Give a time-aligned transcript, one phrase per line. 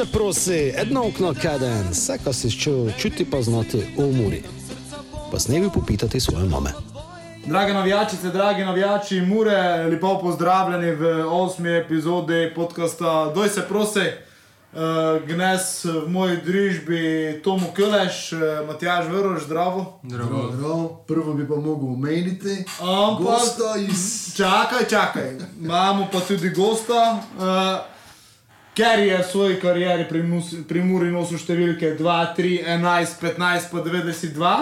[0.00, 4.42] se prosi, jedno okno kaden, vse, kar si čutil, čuti pa znati v umori.
[5.32, 6.70] Pa s nebi popitati svoje mame.
[7.46, 14.00] Drage navijačice, dragi navijači, mure, lepo pozdravljeni v osmi epizodi podcasta Doj se prosi.
[14.72, 14.78] Uh,
[15.26, 20.00] Gnes v moji družbi Tomo Kuleš, uh, Matjaž Vrš, zdravo.
[20.04, 21.04] Zdravo, zdravo.
[21.08, 27.99] Prvo bi pa mogel omeniti, Ampak- iz Čakaj, čakaj, imamo pa tudi gosta, uh,
[28.74, 33.70] ker je v svoji karieri pri, mus, pri Muri nosil številke 2, 3, 11, 15,
[33.72, 34.52] pa 92,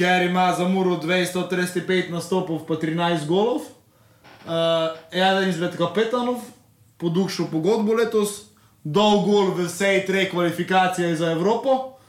[0.00, 3.68] ker ima za Muro 235 nastopov, pa 13 golov.
[4.40, 6.40] Uh, eden izmed kapetanov,
[6.96, 8.48] podušil pogodbo letos,
[8.80, 12.00] dol gol v vsej treh kvalifikacijah za Evropo,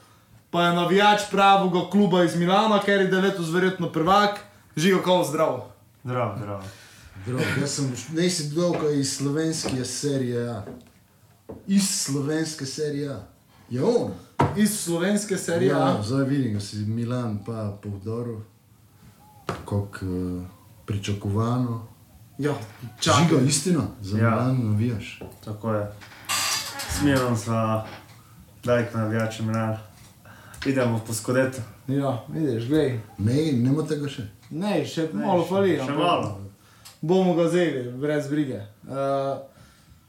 [0.52, 4.40] pa je navijač pravega kluba iz Milana, ker je letos verjetno prvak,
[4.80, 5.68] živo kao zdravo.
[6.04, 6.64] Zdravo, zdravo.
[7.18, 10.64] Zdravo, jaz sem ne si dolgo iz slovenske serije A.
[11.68, 13.20] Iz slovenske serije A.
[13.70, 14.12] Je on.
[14.58, 15.70] Iz slovenske serije.
[15.70, 16.04] Ja, Ja.
[16.04, 18.40] zdaj vidim, da si Milan pa povdoril,
[19.46, 20.42] kako uh,
[20.86, 21.88] pričakovano.
[22.38, 22.54] Ja,
[23.02, 23.46] Žiga, čakaj.
[23.46, 24.24] istina, za Ja.
[24.24, 24.30] ja.
[24.32, 25.22] Milan navijaš.
[25.46, 25.92] Tako je.
[26.92, 27.88] Smijem sva,
[28.64, 29.78] dalek navijači Milana.
[30.66, 31.58] Idemo po skodeto.
[31.88, 33.00] Ja, vidiš, glej.
[33.18, 34.28] Ne, nema tega še.
[34.50, 35.76] Ne, še Ne, malo še- fali.
[35.76, 36.51] še ampak malo.
[37.02, 38.62] Bomo ga vzeli, brez brige.
[38.84, 39.42] Uh,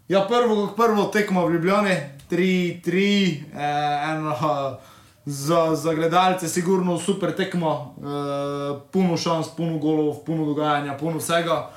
[0.08, 1.96] ja, prvo, kot prvo tekmo v Ljubljani,
[2.30, 4.76] 3-3, eh,
[5.24, 11.70] Za, za gledalce sigurno super tekmo, uh, puno šans, puno golov, puno dogajanja, puno vsega.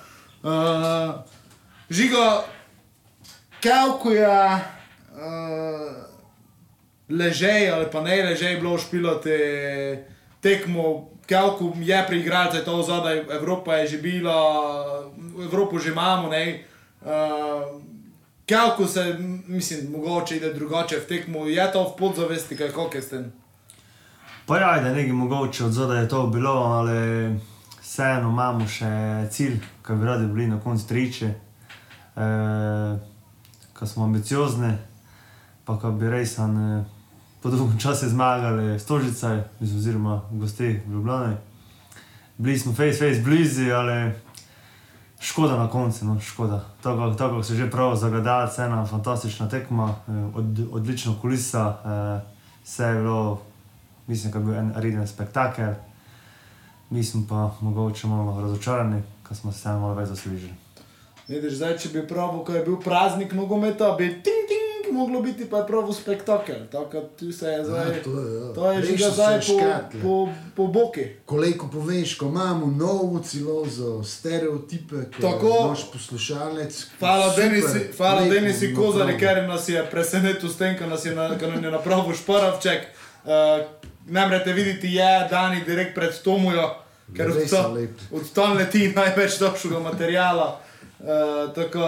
[0.43, 1.13] Uh,
[1.89, 2.43] žiga,
[3.61, 5.95] kako je uh,
[7.09, 9.37] ležej ali pa ne ležej bilo špilati
[10.41, 14.37] tekmo, kako je pri igralcih to zadaj, Evropa je že bila,
[15.43, 16.63] Evropo že imamo, ne.
[17.01, 17.81] Uh,
[18.49, 19.17] kako se,
[19.47, 23.33] mislim, mogoče ide drugače v tekmo, je to v podzavesti, kaj kako je s tem.
[24.45, 27.35] Pa ja, da nekaj mogoče od zadaj je to bilo, ali
[27.81, 28.89] vseeno imamo še
[29.31, 31.25] cilj, ki bi radi bili na koncu triče.
[31.25, 32.27] E,
[33.73, 34.73] ko smo ambiciozni,
[35.65, 36.43] pa ko bi res e,
[37.45, 41.35] po dolgem času zmagali Stožice, oziroma gosti v Ljubljani.
[42.37, 44.11] Bili smo face face blizu, ali
[45.19, 46.65] škoda na koncu, no, škoda.
[46.83, 52.25] Tako tako se že prav zagadali, ena fantastična tekma, e, od, odlična kulisa, e,
[52.63, 53.41] vse je bilo
[54.07, 55.73] mislim, da je bil en reden spektakel.
[56.89, 60.53] Mi smo pa mogoče malo razočarani, ker smo se malo več zaslužili.
[61.27, 65.49] Vidiš, zdaj, če bi pravil, ko je bil praznik nogometa, bi ting ting moglo biti
[65.49, 66.55] pa je prav spektakel.
[67.19, 67.87] Tu se je zdaj.
[67.87, 68.53] Ja, to je, ja.
[68.53, 70.01] To je že Rešil ga zdaj po, škatle.
[70.01, 71.05] po, po boki.
[71.25, 75.57] Koliko poveš, ko imamo novo cilozo, stereotipe, ko Tako.
[75.65, 76.87] imaš poslušalec.
[76.99, 81.23] Hvala, Denisi, hvala Denisi Kozari, ker nas je presenetil s tem, ko nas je, na,
[81.63, 82.81] je napravil šparavček.
[83.25, 83.31] Uh,
[84.07, 86.69] Namrete videti je Dani direkt pred Tomujo,
[87.17, 87.31] ker
[88.11, 90.61] od tam- leti največ dobršega materijala.
[91.05, 91.81] Uh, tako,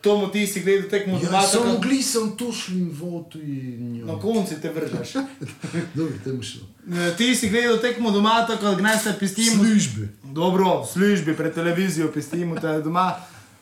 [0.00, 4.12] Tomu ti si gledal tekmo Ja, doma, samo tako glisem to šlin vodu in na
[4.12, 4.18] jo.
[4.20, 5.12] konci te vržeš.
[5.96, 6.66] Dobro, tem šlo.
[6.92, 9.64] Eh, Ti si gledal tekmo doma, tako gneš se pistimo.
[9.64, 10.08] Službe.
[10.22, 13.14] Dobro, službi, pred televizijo, pistimo te doma.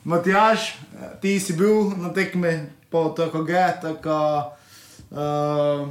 [0.03, 0.75] Matjaš, eh,
[1.21, 4.51] ti si bil na tekmi, pa tako ge, tako.
[5.09, 5.87] Uh,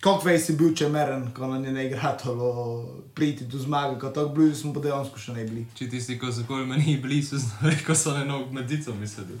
[0.00, 2.84] Kako veš, si bil čemeren, ko nam je ne igratalo
[3.14, 5.66] priti do zmage, ko tako blizu smo pa dejansko še ne bili.
[5.76, 7.36] Če tisti, ko so kol meni blizu,
[7.86, 9.36] ko so na nog medico mislili.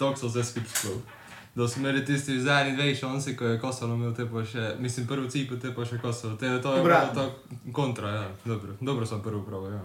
[0.00, 1.18] Tako so se skupaj sploh.
[1.54, 5.06] Da smo imeli tisti zadnji dve šansi, ko je Kosovo imel te pa še, mislim,
[5.06, 6.38] prvi cilj, pa te pa še Kosovo.
[6.40, 9.82] Te, to je bilo tako kontra, ja, dobro, dobro sem prvi prav, ja.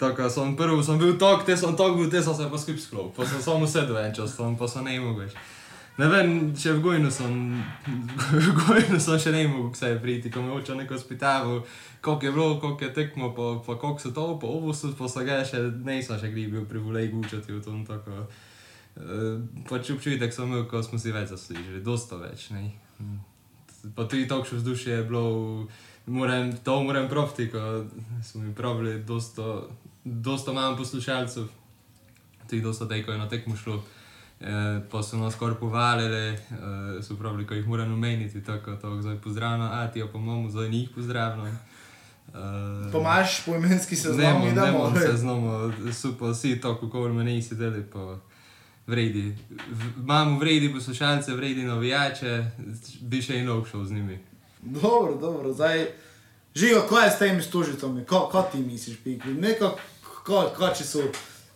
[0.00, 2.84] Tako, sem prvi, sem bil tok, te sem tok bil, te sem se pa skupaj
[2.84, 3.14] sklop.
[3.16, 5.40] Pa sem samo sedel en čas, tam pa sem ne mogel več.
[6.00, 7.32] Ne vem, če v Gojnu sem,
[8.46, 11.60] v Gojnu sem še ne mogel vse priti, ko me oče neko spitaval,
[12.00, 15.10] koliko je bilo, koliko je tekmo, pa, pa koliko so to, pa ovo so, pa
[15.10, 18.24] so ga še, nisem še gri bil pri volej gučati v tom tako.
[19.00, 22.64] Uh, pač občutek sem imel, ko smo si več zaslužili, dosta več, ne.
[23.96, 25.24] Pa tudi takšno vzdušje je bilo,
[26.08, 27.84] moram, to moram profiti, ko
[28.24, 29.66] smo mi pravili, dosta,
[30.04, 31.48] dosta manj poslušalcev,
[32.46, 33.82] tudi dosta tej, ko je na tekmo šlo.
[34.40, 34.46] Eh,
[34.90, 36.38] pa so nas skoraj povalili, eh,
[37.02, 40.68] so pravili, ko jih moram omeniti, tako da zdaj pozdravljam, a ti pa imamo, zdaj
[40.68, 41.46] njih pozdravljam.
[41.46, 42.32] Eh,
[42.92, 44.90] Pa imaš poimenski seznam, Znamo, idemo.
[44.90, 48.16] znamo se znamo, so pa vsi tako, kot me nisi deli, pa
[48.86, 49.36] vredi.
[49.96, 52.44] Imamo vredi poslušalce, vredi navijače,
[53.00, 54.18] bi še eno šel z njimi.
[54.62, 55.86] Dobro, dobro, zdaj.
[56.54, 59.34] Živo, kaj je s temi stožicami, kaj ti misliš, pikli?
[59.34, 59.76] Neko,
[60.26, 61.02] kaj, kaj če so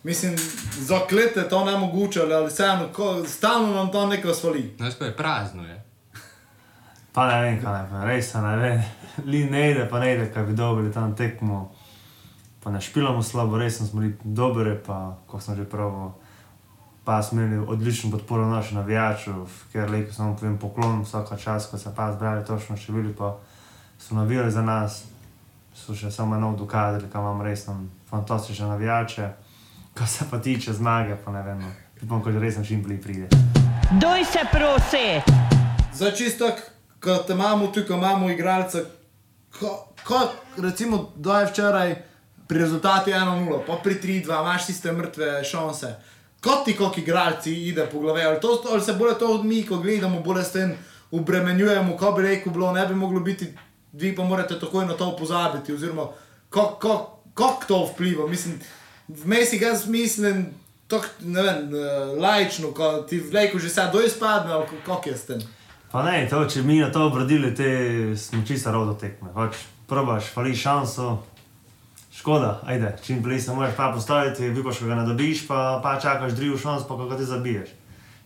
[0.05, 0.37] Mislim,
[0.79, 2.89] za klete to ne mogoče, ali vseeno,
[3.27, 4.75] stalno nam to neko svali.
[4.77, 5.85] Znaš, kaj je prazno je.
[7.13, 8.85] Pa ne vem, kaj povem, res ne ve.
[9.25, 11.73] Li ne ide, pa ne ide, kaj bi dobili tam tekmo.
[12.63, 16.13] Pa ne špilamo slabo, res smo bili dobri, pa ko sem že prav.
[17.05, 21.79] Pa smo imeli odlično podporo naših navijačev, ker lepo samo povem poklon vsaka čas, ko
[21.79, 23.37] se pa zbrali točno še bili, pa
[23.99, 25.05] so navijali za nas.
[25.75, 29.31] So še samo eno dokazali, kam imam res tam fantastične navijače.
[29.95, 31.69] Kar se pa tiče zmage, pa ne vem, no.
[32.03, 33.29] upam, ko že res čim prej pride.
[34.01, 35.23] Doj se prosi!
[35.95, 36.51] Za čisto,
[37.01, 38.83] ko te imamo tu, ko imamo igralca,
[39.59, 40.19] ko, ko
[40.59, 41.95] recimo da je včeraj
[42.49, 45.95] pri rezultatu 1-0, pa pri 3-2, imaš tiste mrtve šanse.
[46.43, 49.79] Kot ti, kot igralci, ide po glavi, ali, to, ali se bolj to mi, ko
[49.79, 50.75] gledamo, bolj s tem
[51.11, 53.47] obremenjujemo, ko bi rekel, bilo ne bi moglo biti,
[53.93, 56.11] vi pa morate takoj na to pozabiti, oziroma
[56.51, 58.27] kako ko, ko to vpliva.
[58.27, 58.59] Mislim,
[59.09, 60.47] vmes jaz mislim,
[60.89, 61.79] tok, ne vem, eh,
[62.21, 65.41] laično, ko ti vleko že sad doj spadne, ali ko- kako je s tem.
[65.93, 67.69] Pa ne, to, če mi na to obrodili, te
[68.17, 69.29] smo čisto rodo tekme.
[69.35, 69.55] Pač
[69.87, 71.23] probaš, fali šanso,
[72.13, 76.01] škoda, ajde, čim prej se moraš pa postaviti, vidiš, ko ga ne dobiš, pa, pa
[76.01, 77.69] čakaš drugo šanso, pa kako ti zabiješ.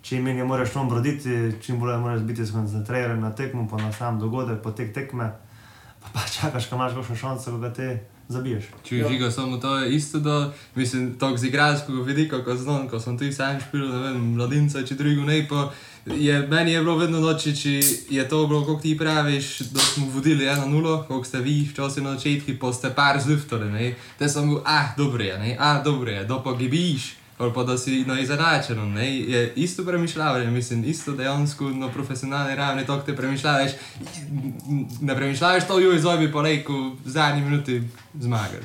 [0.02, 4.18] Čim manj moraš to obroditi, čim bolj moraš biti skoncentriran na tekmo, pa na sam
[4.20, 5.32] dogodek, potek tekme,
[6.00, 7.98] pa, pa čakaš, ko imaš kakšno šanso, ko ga ti
[8.28, 8.64] zabiješ.
[8.84, 12.88] Če je žiga samo to, je isto, da mislim, tako z igralskega vidika, ko znam,
[12.88, 15.70] ko sem tu sam špil, ne vem, mladinca, če drugo ne, pa
[16.06, 17.72] je, meni je bilo vedno noči, če
[18.10, 22.14] je to bilo, kako ti praviš, da smo vodili 1-0, kako ste vi včasih na
[22.16, 26.10] začetku, pa ste par zluftali, ne, te sem bil, ah, dobro je, ne, ah, dobro
[26.10, 27.14] je, da pa gibiš.
[27.38, 28.14] Ali pa da si na
[28.84, 33.70] ne, je isto premišljavanje, mislim, isto dejansko na profesionalni ravni, tako te premišljavaš,
[35.00, 37.82] ne premišljavaš to, joj, zdaj bi pa rekel, v zadnji minuti
[38.14, 38.64] zmagali.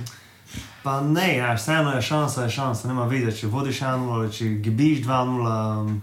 [0.83, 4.45] Pa ne, ja, vseeno je šansa, je šansa, nema videti, če vodiš 1-0 ali če
[4.45, 5.81] gibiš 2-0.
[5.81, 6.01] um,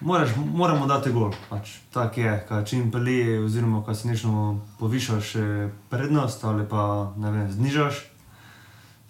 [0.00, 5.34] Moraš, moramo dati gol, pač, tako je, kaj čim peli, oziroma ko si nično povišaš
[5.36, 8.09] eh, prednost ali pa ne vem, znižaš.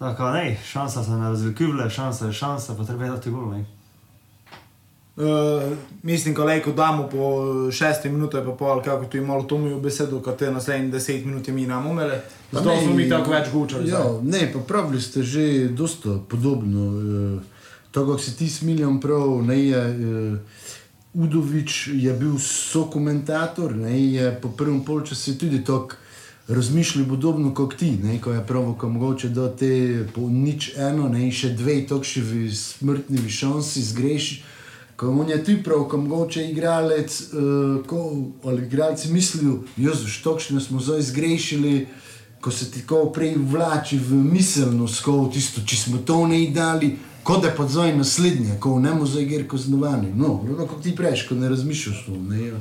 [0.01, 3.51] Tako ne, šansa se ne razlikuje, šansa je šansa, pa treba je dati gol.
[3.51, 3.65] Ne.
[5.15, 9.79] Uh, mislim, ko lejko damo po šesti minuti, pa pol, kako tu je malo tomijo
[9.79, 12.21] besedo, kot te naslednjih deset minut mi nam umele.
[12.51, 13.89] Zato smo mi tako več gučali.
[13.89, 16.87] Ja, ne, pa pravili ste že dosta podobno.
[16.87, 17.41] Uh,
[17.91, 19.85] to, kako si ti smiljan prav, ne je.
[19.89, 20.37] Uh,
[21.13, 25.95] Udovič je bil sokomentator, ne, je po prvem polčasu tudi tako
[26.53, 31.09] razmišljal podobno kot ti, ne, ko je prav, ko mogoče do te po nič eno,
[31.09, 34.41] ne, in še dve tokšivi smrtni šansi zgreši.
[34.95, 38.01] Ko on je ti prav, ko mogoče igralec, uh, ko,
[38.45, 41.87] ali igralci mislijo, Jezus, tokšne smo zdaj zgrešili,
[42.41, 46.95] ko se ti tako prej vlači v miselnost, ko tisto, če smo to ne dali,
[47.23, 50.13] kot da pa zdaj naslednje, ko ne moremo zdaj gre kaznovani.
[50.15, 52.51] No, kot ti prejš, ko ne razmišljaš to, ne,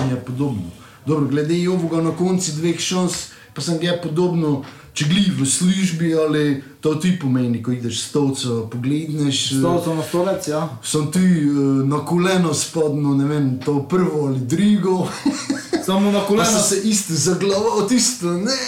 [0.00, 0.81] on je podobno.
[1.06, 4.62] Dobro, glede Jovoga na konci dveh šans, pa sem ga podobno,
[4.92, 6.44] če gli v službi ali
[6.80, 9.52] to ti pomeni, ko ideš stolco, pogledneš.
[9.52, 10.68] eh, Stolco na stolec, ja.
[10.82, 15.08] sem ti uh, na koleno spodno, ne vem, to prvo ali drugo.
[15.86, 16.50] Samo na koleno.
[16.50, 18.58] sem se isto zaglaval, tisto, ne.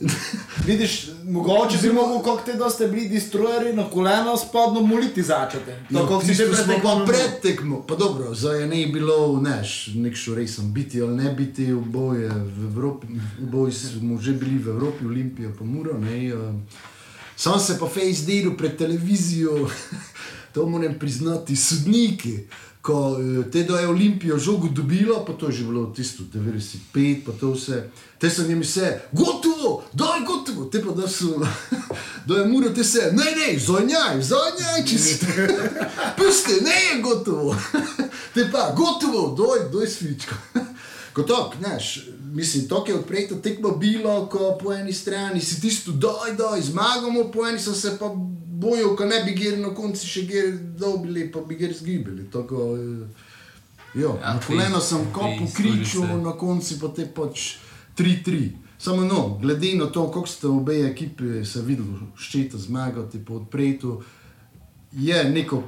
[0.66, 0.92] Vidiš,
[1.24, 5.78] mogoče bi mogel, kako te da ste bili destroyeri, na koleno spodno moliti začete.
[5.92, 7.06] Tako kot si že Ja, pred smo pa tekmo.
[7.06, 7.82] pred tekmo.
[7.82, 12.64] Pa dobro, zdaj je ne bilo, neš, nek šorejsem biti ali ne biti, oboje v
[12.66, 13.06] Evropi,
[13.40, 16.34] oboje smo že bili v Evropi, Olimpija pa Muro, ne.
[16.34, 16.54] Uh,
[17.36, 19.68] sam se pa face delu pred televizijo,
[20.54, 22.38] to moram priznati, sodniki.
[22.84, 27.24] Ko eh, te do je Olimpijo žogo dobilo, pa to je že bilo tisto 95,
[27.26, 27.88] pa to vse.
[28.18, 31.40] Te so njimi vse, gotovo, daj gotovo, te pa da so,
[32.26, 35.16] da je muro te se, ne, ne, zonjaj, zonjaj, če si.
[36.18, 37.56] Pusti, ne je gotovo.
[38.34, 40.34] Te pa, gotovo, doj, doj svičko.
[41.14, 45.92] Kot tok, znaš, mislim, to je odprto tekmo bilo, ko po eni strani si tisto,
[45.92, 48.10] doj, doj, zmagamo, po eni so se pa
[48.54, 52.26] bojal, ko ne bi gir na konci še gir dobili, pa bi gir zgibili.
[52.30, 53.06] Tako, eh,
[53.94, 57.56] jo, Ja, na koleno sem ti- kopu ti kričal, na konci pa te pač
[57.96, 58.50] 3-3.
[58.78, 64.02] Samo no, glede na to, kako ste obe ekipi se videli, ščita zmagati po odpretu,
[64.92, 65.62] je neko,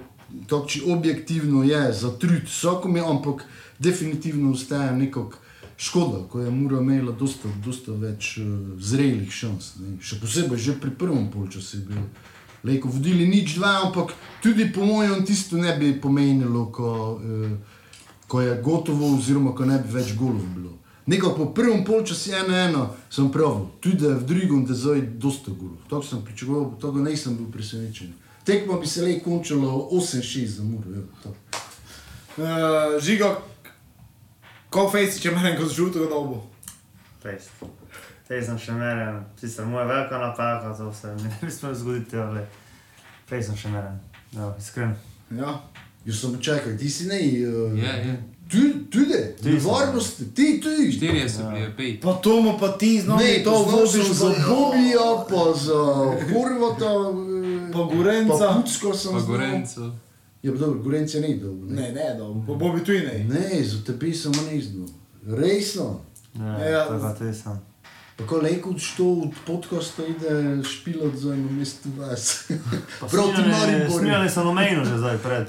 [0.48, 3.44] tako če objektivno je za trud vsakom, je, ampak
[3.78, 5.30] definitivno ostaja neko
[5.76, 8.46] škoda, ko je Mura imela dosta, dosta več uh,
[8.80, 9.74] zrelih šans.
[9.80, 9.96] Ne.
[10.00, 12.08] Še posebej že pri prvem polčasu je bil.
[12.66, 16.90] Lejko vodili nič dva, ampak tudi po mojem tisto ne bi pomenilo, ko,
[17.20, 17.84] uh,
[18.26, 20.72] ko je gotovo, oziroma ko ne bi več golov bilo.
[21.06, 25.78] Nekako po prvem polčasu je ena, sem prav, tudi v drugem, da zdaj dosta golov.
[25.86, 28.10] Tako sem pričakoval, tako nisem bil presenečen.
[28.46, 31.06] Tekmo bi se le končalo 8-6 za Muro.
[31.22, 31.34] to.
[32.36, 33.36] Uh, žigo,
[34.70, 36.42] koliko fejsi, če meni kot žutega dobu?
[37.22, 37.50] Fejst.
[38.26, 42.18] Tej sem še meren, sicer moja velika napaka, to se mi ne bi smelo zgoditi,
[42.18, 42.48] ampak
[43.30, 44.00] fejst sem še meren.
[44.34, 44.96] Ja, iskren.
[45.30, 45.60] Ja.
[46.06, 47.18] Jaz sem čakal, ti si ne.
[47.46, 48.16] Uh, je.
[48.50, 50.92] Tudi, tudi, Ti si, nevarnost, ti, ti.
[50.92, 52.00] Štirje so bili, pet.
[52.02, 55.82] Pa to mu pa ti znamo, Ne, to voziš za Bobija, pa za
[56.30, 58.38] Horvata, eh, Pa Gorenca.
[58.38, 59.90] Pa Pucko sem Pa znal.
[60.42, 61.68] Ja, pa dobro, Gorenca ni dobro.
[61.68, 63.26] Ne, ne, dobu, pa Bobi tu ne.
[63.28, 64.88] Ne, za tebi sem ne znal.
[65.26, 66.00] Resno.
[66.34, 67.60] Ja, Ja, to pa tej sem.
[68.16, 72.50] Tako leko što od podcasta ide špilot za eno mesto vas.
[73.00, 73.98] Pa Proti Mariboru.
[73.98, 75.46] Snimali so nomejno že zdaj pred.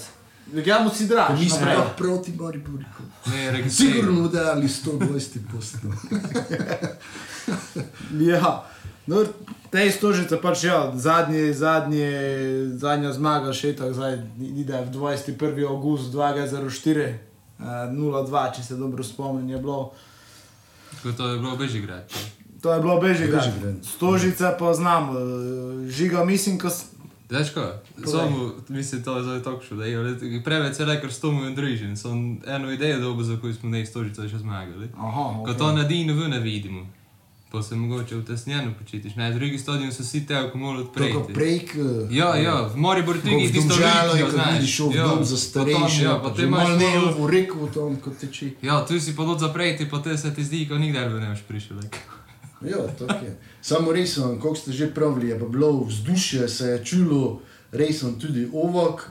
[0.65, 1.39] Ja mu si draž.
[1.39, 1.75] Mi smo naprej.
[1.77, 2.83] pa proti Mariboru.
[3.25, 3.69] Ne.
[3.69, 5.91] Sigurno dali 120 postov.
[8.19, 8.69] Ja,
[9.07, 9.25] no,
[9.71, 12.07] te stožice pač ja, zadnji, zadnji,
[12.77, 15.67] zadnja zmaga še tako zdaj ide v 21.
[15.67, 17.19] august 2004, eh,
[17.91, 19.93] 0-2, če se dobro spomnim, je bilo.
[20.91, 22.19] Tako to je bilo Bežigrad.
[22.61, 23.43] To je bilo Bežigrad.
[23.45, 23.81] Bežigrad.
[23.85, 26.69] Stožice pa znam, eh, žiga mislim, ko
[27.29, 27.61] Znaš ko,
[28.05, 31.55] samo mislim, to je zdaj tako šlo, da je preveč se rekel s tomu in
[31.55, 31.97] družin.
[31.97, 34.87] Sem eno idejo dobil, za koju smo ne istožico še zmagali.
[34.97, 36.87] Aha, Ko to na dinu v ne vidimo.
[37.57, 39.15] Pa se mogoče v tesnjeno počutiš.
[39.15, 41.33] Na drugi stadion so vsi te, ko morajo Tako odpreti.
[41.33, 41.75] prek.
[41.75, 44.53] eh, Ja, ja, v Mariboru Ko tudi tisto Domžalo je, Litvijo, ko znaš.
[44.53, 46.03] vidiš v Ja, dom za starejše.
[46.03, 48.53] Ja, pa te imaš ne v reku v tom, kot teči.
[48.61, 51.29] Ja, tu si pa dol zapreti, pa te se ti zdi, ko nikdar bi ne
[51.29, 51.77] boš prišel.
[52.63, 53.31] Ja, tako je.
[53.61, 58.49] Samo resno, kako ste že pravili, je pa bilo vzdušje, se je čulo resno tudi
[58.51, 59.09] ovok,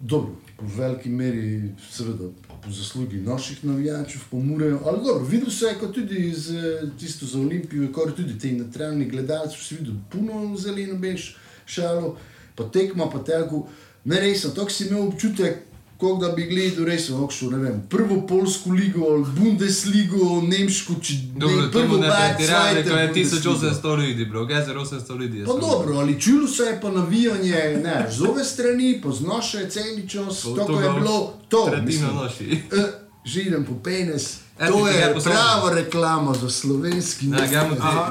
[0.00, 1.44] dobro, v veliki meri,
[1.88, 2.26] seveda,
[2.62, 6.54] po zaslugi naših navijačev, pomorejo, ali dobro, videl se je, kot tudi z
[6.98, 11.34] tisto za Olimpijo, kot tudi te neutralni gledalci, si videl puno zeleno bež
[11.66, 12.16] šalo,
[12.54, 13.66] pa tekma, pa tako,
[14.04, 15.58] ne resno, tako si imel občutek,
[16.02, 21.14] kot da bi gledal resno, okšel, ne vem, prvo polsko ligo, ali Bundesligo, nemško, če
[21.36, 23.50] Dobro, to bo ne Bad, zweite ko je Bundesliga.
[23.50, 25.44] 1800 ljudi, bro, gezer 800 ljudi.
[25.46, 29.70] Pa dobro, ali čulo se je pa navijanje ne, z ove strani, pa z naše
[29.70, 31.18] celi čas, To- to, to ko je bilo
[31.48, 31.62] to.
[31.82, 32.10] Mislim.
[32.14, 32.62] noši.
[32.72, 32.90] Eh,
[33.24, 34.24] Že idem po penes.
[34.58, 37.54] To je prava reklama za slovenski Ne, ti,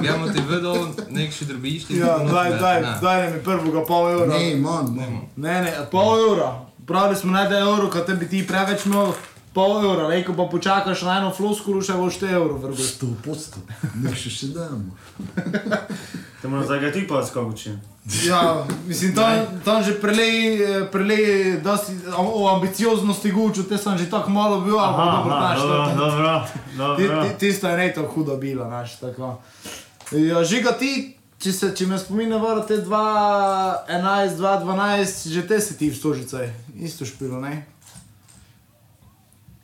[0.01, 0.75] gremo ti vedel,
[1.09, 1.97] nek še drobišti.
[1.97, 4.27] Ja, daj, daj, daj mi prvega pol evra.
[4.29, 5.17] Ne, manj, manj.
[5.37, 6.49] Ne, ne, pol evra.
[6.83, 9.11] Pravili smo naj da je evro, kad te bi ti preveč imel
[9.53, 12.85] pol evra, reko pa počakaš na eno floskulu, še boš te evro vrgel.
[12.85, 13.59] Sto posto,
[13.95, 14.95] ne še še damo.
[16.41, 17.75] Te moram zdaj ga ti pa skak učim.
[18.25, 18.39] Ja,
[18.87, 19.29] mislim, tam,
[19.61, 21.25] tam že prelej, eh, prelej,
[21.61, 25.85] da si o ambicioznosti guču, te sem že tako malo bil, ampak dobro, znaš, dobro,
[25.85, 26.73] to- dobro, Ti-
[27.03, 27.23] dobro.
[27.23, 29.37] ti- Tisto je ne tako hudo bilo, znaš, tako.
[30.11, 35.77] Ja, žiga ti, če, se, če me spominja, vara te 2.11, 2.12, že te si
[35.79, 37.63] ti v stožicaj, isto špilo, ne?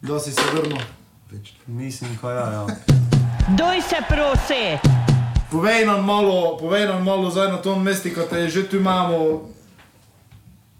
[0.02, 0.82] Da si se vrnil.
[1.68, 2.64] Mislim, ko ja, ja.
[3.58, 4.64] Doj se prosi.
[5.52, 9.50] Povej nam malo, povej nam malo zdaj na tom mestu, ko te že tu imamo.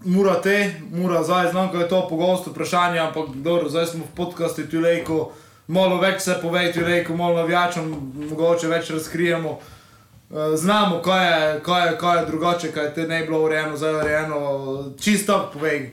[0.04, 4.14] Mura te, mura zdaj, znam, ko je to pogosto vprašanje, ampak dobro, zdaj smo v
[4.14, 5.32] podkastu tu reko,
[5.66, 7.90] malo več se povej tu reko, malo navijačem,
[8.30, 9.58] mogoče več razkrijemo.
[10.30, 13.76] Eh, Znamo, kaj je, kaj je, kaj je drugače, kaj te ne bi bilo urejeno,
[13.76, 14.38] zdaj je urejeno,
[15.00, 15.92] čisto povej.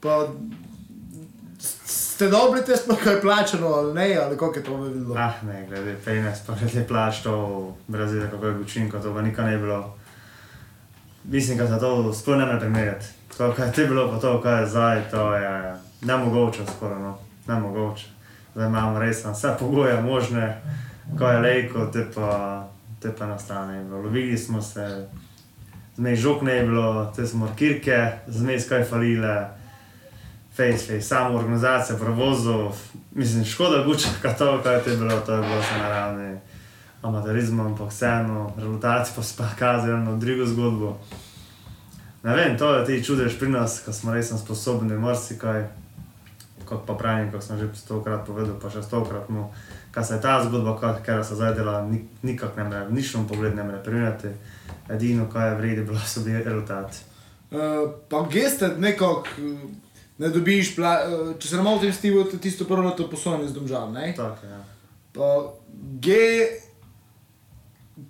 [0.00, 0.26] Pa,
[2.16, 5.14] ste dobri te sploh kaj plačano ali ne, ali kako je to videlo?
[5.18, 9.22] Ah, ne, glede penes, pa glede plač, to brez veze, kako je učinko, to pa
[9.22, 9.94] nikaj ne bilo.
[11.24, 13.06] Mislim, da se to sploh ne more primerjati.
[13.36, 17.18] To, kaj je te bilo, pa to, kaj je zdaj, to je nemogoče skoraj, no,
[17.46, 18.06] nemogoče.
[18.54, 20.62] Zdaj imamo res vse pogoje možne,
[21.18, 22.64] ko je lejko, te pa,
[23.06, 23.84] te pa nastane.
[23.90, 25.06] Lovili smo se,
[25.96, 29.36] zmej žog ne je bilo, te smo kirke, zmej skaj falile.
[30.56, 32.76] Face, face, samo organizacija prevozov,
[33.12, 36.38] mislim, škoda guča, kaj to, kaj je te bilo, to je bilo vse na ravni
[37.02, 40.98] amaterizma, ampak vseeno, rezultati pa so pa kazali eno drugo zgodbo.
[42.22, 45.68] Ne vem, to je ti čudež pri nas, ko smo res sposobni marsikaj,
[46.64, 49.52] kot pa pravim, kot sem že stokrat povedal, pa še stokrat, no,
[49.96, 53.28] kaj se je ta zgodba, ker se zdaj dela, ni- nikak ne more, v ničnem
[53.28, 54.28] pogledu ne more primerjati,
[54.88, 56.98] edino, kaj je vredi, bilo so bili rezultati.
[57.50, 59.56] Uh, pa geste nekako eh,
[60.18, 63.56] ne dobiš, pla, uh, če se ne motim, ti bo tisto prvo leto poslovanje z
[63.56, 64.12] domžal, ne?
[64.16, 64.60] Tako, ja.
[65.16, 65.52] Pa
[66.00, 66.60] ge,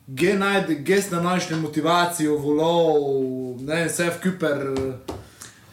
[0.06, 4.66] ge najde, ge ste našli motivacijo, volov, ne vem, vse v kuper.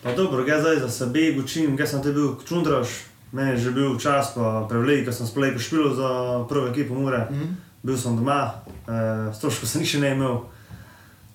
[0.03, 2.99] Pa dobro, jaz zdaj za sebe učim, jaz sem te bil čundraš,
[3.33, 6.09] meni je že bil čas, pa prevlej, ker sem sploh špil za
[6.49, 7.27] prvo ekipo Mure.
[7.29, 7.55] Mm -hmm.
[7.83, 8.53] Bil sem doma,
[8.87, 10.37] eh, stroškov sem še ne imel,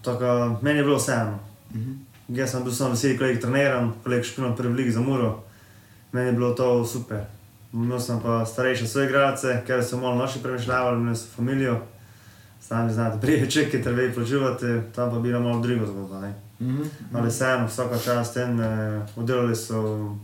[0.02, 1.38] tako meni je bilo vseeno.
[1.74, 1.96] Mm -hmm.
[2.28, 5.42] Jaz sem bil sam vesel, koliko treniram, koliko špilam prvi lig za Muro.
[6.12, 7.24] Meni je bilo to super.
[7.72, 11.80] Imel sem pa starejše svoje igralce, ker so malo naši premišljavali, imeli so familijo.
[12.60, 16.20] Sami znate, prije čeke, treba je plačevati, tam pa bila malo druga zgodba.
[16.20, 16.34] ne.
[16.60, 16.82] Mhm.
[17.12, 20.16] Ali vseeno, vsaka čast in eh, oddelali so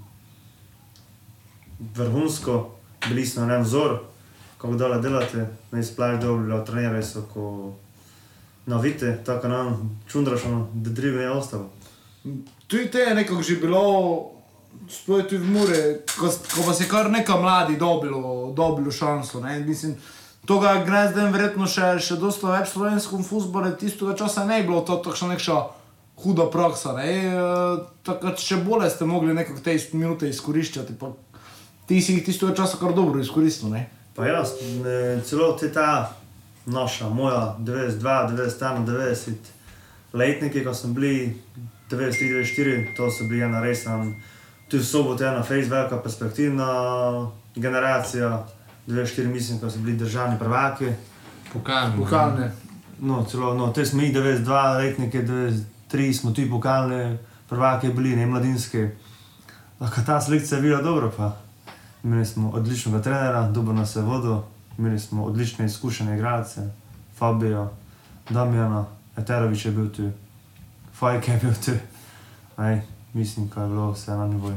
[1.95, 2.71] vrhunsko,
[3.09, 3.99] bili smo na vzor,
[4.59, 7.73] kako dole delate, ne splaš dobro, trenirali so ko
[8.67, 11.71] navite, tako nam čundrašno, da drive je ostalo.
[12.67, 13.83] Tudi te je nekako že bilo,
[14.89, 15.81] sploh tudi v Muri,
[16.19, 19.41] ko, ko vas je kar nekaj mladi dobilo, dobilo šanso.
[19.41, 19.61] Ne?
[19.61, 19.95] Mislim,
[20.47, 24.61] to ga gre zdaj verjetno še, še dosta več v slovenskem futbolu, tistega časa ne
[24.61, 25.61] je bilo to takšna nekša
[26.25, 26.97] huda praksa.
[26.97, 27.09] Ne?
[27.29, 27.45] E,
[28.07, 31.13] takrat še bolje ste mogli nekako te minute izkoriščati, pa
[31.87, 33.69] ti si jih tistega časa kar dobro izkoristil.
[33.69, 33.87] Ne?
[34.17, 36.13] Pa jaz, ne, celo te ta
[36.67, 39.33] naša, moja 92, 91, 90
[40.13, 41.35] letniki, ko sem bili
[41.91, 43.99] 93, 94, to so bili ena resna,
[44.69, 46.67] tudi v soboto ena face velika perspektivna
[47.57, 48.47] generacija,
[48.87, 50.93] 94 mislim, ko so bili državni prvaki.
[51.53, 51.97] Pokalni.
[51.97, 52.53] Pokalne.
[53.01, 58.27] No, celo, no, te smo mi 92 letnike, 93 smo tudi pokalne prvake bili, ne
[58.27, 58.91] mladinske.
[59.81, 61.44] Lahko ta selekcija je bila dobro, pa
[62.05, 64.37] imeli smo odličnega trenera, dobro nas je vodil,
[64.79, 66.61] imeli smo odlične izkušene igralce,
[67.17, 67.69] Fabio,
[68.31, 68.85] Damjana,
[69.17, 70.11] Eterovič je bil tu,
[70.99, 71.73] Fajk je bil tu.
[72.63, 72.81] Ej,
[73.13, 74.57] mislim, da je bilo vse na nivoju.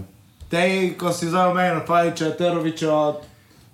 [0.50, 3.13] Te, ko si zdaj omenil, Pajiča, Teroviča,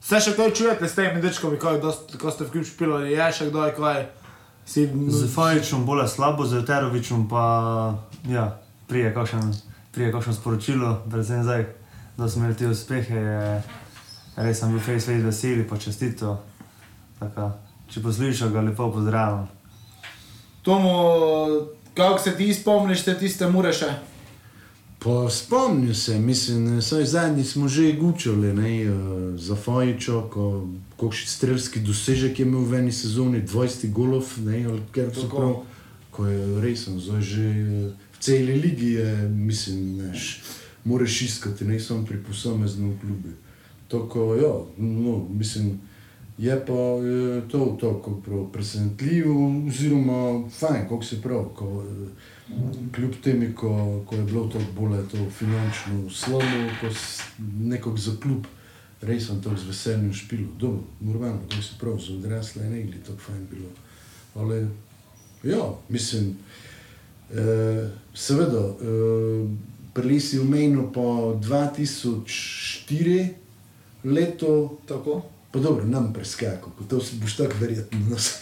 [0.02, 3.32] vse še kaj čujete s temi dečkami, kaj, dost, ko ste v ključ pilali, je
[3.32, 4.06] še kdo, je kaj
[4.66, 4.88] si...
[5.10, 7.46] Z Fajičem bolj slabo, z Eterovičem pa
[8.30, 8.48] ja,
[8.88, 9.54] prije kakšen,
[9.92, 11.68] prije kakšno sporočilo, predvsem zdaj,
[12.18, 13.64] da smo imeli te uspehe, je
[14.36, 16.38] res sem bil face face veseli, pa čestito.
[17.20, 17.52] Taka,
[17.90, 19.48] če poslušaš, ga lepo pozdravljam.
[20.64, 20.94] Tomu,
[21.94, 23.92] kako se ti spomniš te tiste mure še?
[25.04, 28.92] Pa spomnim se, mislim, saj zadnji smo že gučali, ne, eh,
[29.38, 30.68] za Fajičo, ko
[31.00, 35.66] kakšen strelski dosežek je imel v eni sezoni, 20 golov, ne, ali ker so prav,
[36.12, 40.40] ko je resen, zdaj že eh, v celi ligi je, mislim, neš,
[40.86, 43.30] moraš iskati, ne samo pri posameznem klubu.
[43.88, 45.80] Tako, ja, no, mislim,
[46.38, 48.22] je pa eh, to tako
[48.54, 51.84] presenetljivo, oziroma fajn, kako se pravi, ko,
[52.96, 56.88] kljub temi, ko, ko je bilo to bolj to finančno slabo, ko
[57.60, 58.46] nekako za klub,
[59.02, 63.04] res sem to z veseljem špil, dobro, normalno, kako se pravi, za odrasle ne gli,
[63.06, 63.70] tako fajn bilo.
[64.36, 64.68] Ale,
[65.44, 66.38] ja, mislim,
[67.32, 73.28] eh, seveda, eh, prili si omenil po 2004
[74.04, 75.22] leto, Tako.
[75.52, 78.00] Pa dobro, nam preskakal, ko to si boš tako verjetno.
[78.10, 78.40] Nas-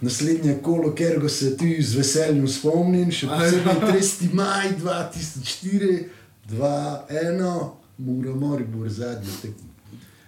[0.00, 4.32] Naslednje kolo, ker ga se ti z veseljem spomnim, še posebej 30.
[4.32, 6.04] maj 2004,
[6.50, 9.68] 2-1, mora mori bo zadnji tekmo.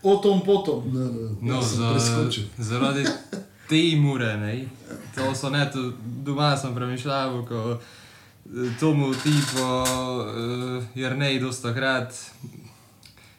[0.03, 0.85] O tom potom.
[0.87, 3.03] No, no, No, sem za, zaradi
[3.69, 4.69] te mure, ne,
[5.15, 5.91] to so ne, to
[6.23, 7.79] doma sem premišljal, ko
[8.81, 12.15] tomu tipo, uh, jer ne dosta krat,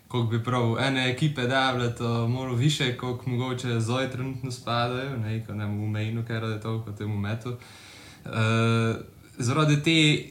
[0.07, 5.45] kako bi prav, ene ekipe davle to malo više, kot mogoče zdaj trenutno spadajo, ne,
[5.45, 7.49] ko ne mu mejno, ker je to, kot temu metu.
[8.25, 8.31] Uh,
[9.37, 10.29] zaradi te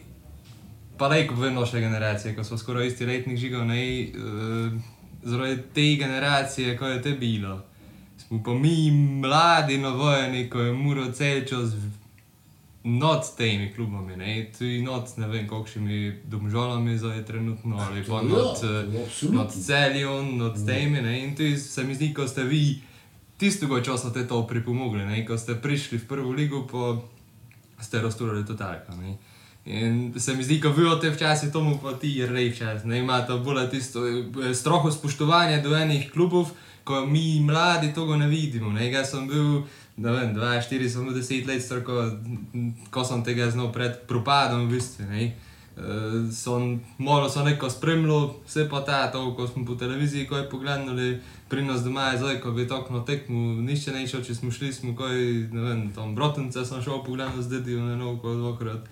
[0.98, 4.72] pa reko v naše generacije, ko smo skoraj isti letnik žigal, ne, uh,
[5.22, 7.62] zaradi te generacije, ko je te bilo.
[8.18, 12.01] Smo pa mi mladi novojeni, ko je muro cel čas v-
[12.84, 18.22] nad temi klubami, ne, tudi nad ne vem, kakšnimi domžalami zdaj trenutno, ali pa Ja,
[18.22, 19.42] nad, eh, absolutno.
[19.42, 22.80] nad Celjem, nad temi, ne, in tu se mi zdi, ko ste vi
[23.38, 27.02] tistega časa te to pripomogli, ne, ko ste prišli v prvo ligo, pa
[27.82, 28.94] ste rasturali totalka.
[28.96, 29.18] Ne?
[29.64, 33.32] In se mi zdi, ko vi od te včasih tomu pa ti rečeš, ne imate
[33.32, 36.50] bolj tisto eh, stroho spoštovanje do enih klubov,
[36.84, 38.72] ko mi mladi tega ne vidimo.
[38.72, 38.90] Ne?
[38.90, 39.62] Jaz sem bil,
[40.02, 42.02] ne vem, 2-4, sem bil 10 let star, ko,
[42.90, 45.06] ko sem tega znal pred propadom, v bistvu.
[45.06, 45.32] Ne?
[45.72, 50.50] Uh, sem malo so neko spremljal, vse pa ta, to, ko smo po televiziji kaj
[50.52, 51.16] pogledali,
[51.48, 54.50] pri nas doma je zdaj, ko bi tako na tekmu, nišče ne išel, če smo
[54.52, 55.16] šli, smo kaj,
[55.54, 58.90] ne vem, tam brotence sem šel pogledati z dedijo na novo dvakrat.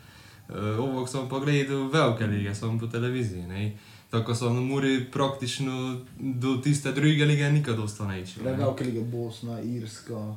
[0.51, 3.73] Uh, Ovok sem pa gledal velike lige, sem po televiziji, ne.
[4.11, 8.25] Tako so na Muri praktično do tiste druge lige nikad ne ne.
[8.45, 10.35] Legal, ki je Bosna, Irska.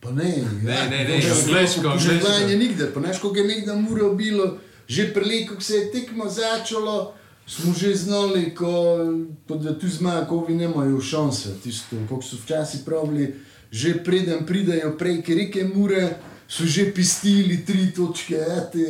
[0.00, 0.24] Pa ne,
[0.62, 2.58] Ne, ne, ne, Ja, angleško, Poželjevanje angleško.
[2.58, 4.58] nikdar, pa neš, koliko je nekdaj muro bilo,
[4.88, 7.14] že prelej, ko se je tekmo začelo,
[7.46, 8.98] smo že znali, ko,
[9.46, 13.34] pa da tu zmagovi nemajo šanse, tisto, kako so včasih pravili,
[13.70, 16.16] že preden pridejo prej, ker reke mure,
[16.48, 18.86] so že pistili tri točke, eti.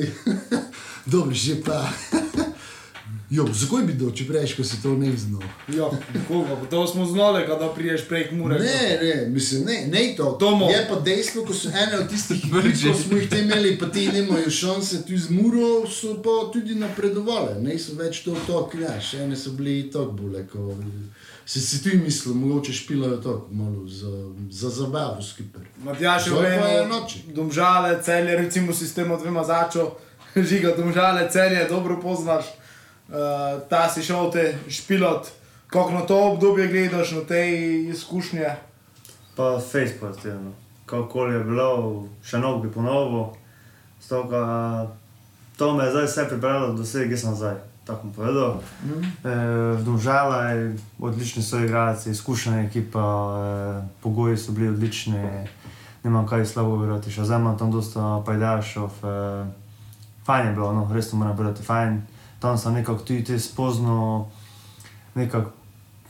[1.12, 1.90] Dobro, že pa.
[3.30, 5.44] Jo, zakaj bi dol, če prejš, ko si to ne znal?
[5.70, 5.86] Ja,
[6.70, 8.58] to smo znali, kada priješ prek Mure.
[8.58, 10.32] Ne, ne, mislim, ne, ne to.
[10.40, 10.66] Tomo.
[10.70, 12.90] Je pa dejstvo, ko so ene od tistih, Vrči.
[12.90, 16.74] ki smo jih te imeli, pa ti nimajo šanse, tu z Muro so pa tudi
[16.74, 20.74] napredovali, ne so več to tok, znaš, ene so bili tok bole, ko
[21.46, 24.10] si si ti mislil, mogoče špilajo tok, malo za,
[24.50, 25.62] za zabavo skiper.
[25.84, 27.22] Matjaš je pa je omenil, noči.
[27.34, 29.92] domžale, celje, recimo sistem od dvema začo,
[30.50, 32.44] žiga domžale, celje, dobro poznaš.
[33.10, 35.26] Uh, ta si šel te špilot,
[35.66, 37.40] kako na to obdobje gledaš, na te
[37.90, 38.46] izkušnje.
[39.36, 40.52] Pa face pozitivno.
[40.86, 43.32] Kako je bilo, še nog bi ponovil.
[44.00, 44.86] Stoka,
[45.56, 47.58] to me je zdaj vse pripeljalo do vsega, kjer sem zdaj.
[47.84, 48.60] Tako bom povedal.
[48.84, 49.02] Mm.
[49.26, 49.34] E,
[49.82, 55.46] Domžala je odlični soigralci, izkušena ekipa, e, pogoji so bili odlični,
[56.04, 56.78] nimam kaj slabo.
[57.10, 59.02] Še zdaj imam tam dosta pajdašov.
[59.02, 59.16] E,
[60.26, 62.02] fajn je bilo, no, res to moram povedati, fajn.
[62.40, 64.24] Tam sem nekako tudi te spoznal,
[65.14, 65.50] nekako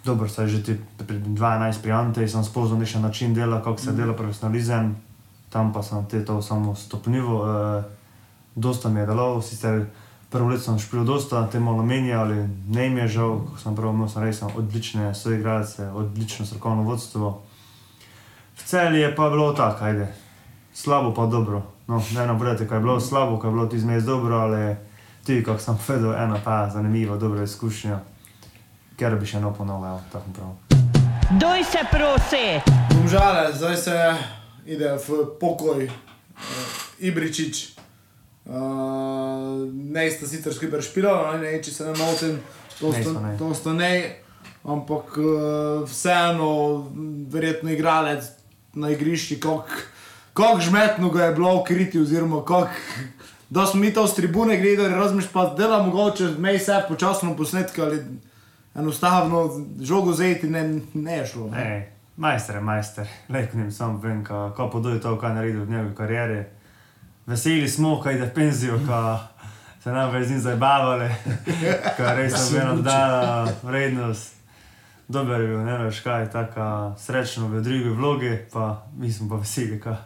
[0.04, 4.14] dobro, saj že ti pri 12 prijatelji sem spoznal nek način dela, kako se dela
[4.16, 4.96] profesionalizem,
[5.50, 7.46] tam pa sem te to samo stopnivo.
[7.46, 7.82] E,
[8.54, 9.86] dosta mi je dalo, sicer
[10.30, 13.90] prvo leto sem špil dosta, te malo menjali, ne jim je žal, ko sem prvo
[13.92, 17.42] imel, sem res sem odlične soigralce, odlično strokovno vodstvo.
[18.56, 20.06] V celi je pa bilo tako, ajde,
[20.72, 21.62] slabo pa dobro.
[21.86, 24.76] No, ne eno brate, kaj je bilo slabo, kaj je bilo ti zmes dobro, ali
[25.24, 27.98] ti, kako sem povedal, ena pa zanimiva, dobra izkušnja,
[28.96, 30.80] ker bi še eno ponovil, tako prav.
[31.40, 32.46] Doj se prosi!
[32.94, 33.96] Domžale, zdaj se
[34.66, 37.76] ide v pokoj, uh, Ibričič.
[38.50, 42.40] Uh, ne sta sicer skupaj špilala, ne, če se ne motim,
[42.80, 43.36] to Ne sta ne.
[43.38, 43.94] to sta ne,
[44.64, 46.50] ampak uh, vseeno,
[47.30, 48.24] verjetno igralec
[48.74, 52.74] na igrišču, kako žmetno ga je bilo kriti, oziroma kako.
[53.50, 57.82] Da smo mi to z tribune gledali, razmišljamo, pa dela mogoče mej se počasno posnetke
[57.82, 58.04] ali
[58.74, 61.48] enostavno žogo zajeti ne, ne je šlo.
[61.48, 61.76] Ne.
[61.76, 61.82] Ej,
[62.16, 66.44] majster je majster, leknim sam vem, ka- kako podoj to, kaj naredil v njegovi karieri.
[67.26, 69.18] Veseli smo, kaj ide v penzijo, ka
[69.82, 71.10] se nam njim zabavali,
[71.96, 74.34] kar res je ena dodana vrednost.
[75.08, 79.36] Dober je bil, ne veš kaj, taka srečno v drugi vlogi, pa mi smo pa
[79.36, 79.96] veseli, ka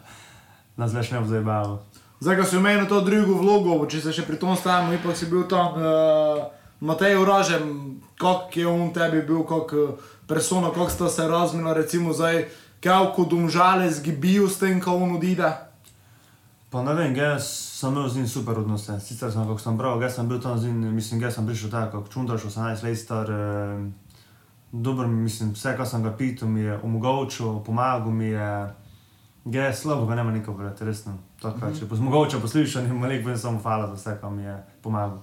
[0.77, 1.83] nas več ne bo zabavalo.
[2.19, 5.27] Zdaj, ko si omenil to drugo vlogo, če se še pri tom stavimo, ipak si
[5.27, 6.47] bil tam uh,
[6.79, 9.97] Matej Uražem, kako je on tebi bil, kako
[10.27, 12.47] persona, kako sta se razmila, recimo zdaj,
[12.79, 15.51] kako domžale zgibijo s tem, ko on odide.
[16.69, 18.99] Pa ne vem, jaz sem imel z njim super odnose.
[18.99, 21.71] Sicer sem, kako sem bral, jaz sem bil tam z njim, mislim, jaz sem prišel
[21.71, 23.31] tako, kot čundaš, 18 let star.
[23.31, 23.85] Eh,
[24.71, 28.73] dobro, mislim, vse, kar sem ga pital, mi je omogočil, pomagal mi je.
[29.45, 31.17] Je slabo, ga nema povedati, resno.
[31.45, 31.79] Tako, mm -hmm.
[31.79, 35.17] Če bo mogoče poslušati, ima nek vem samo hvala za vse, kar mi je pomagal.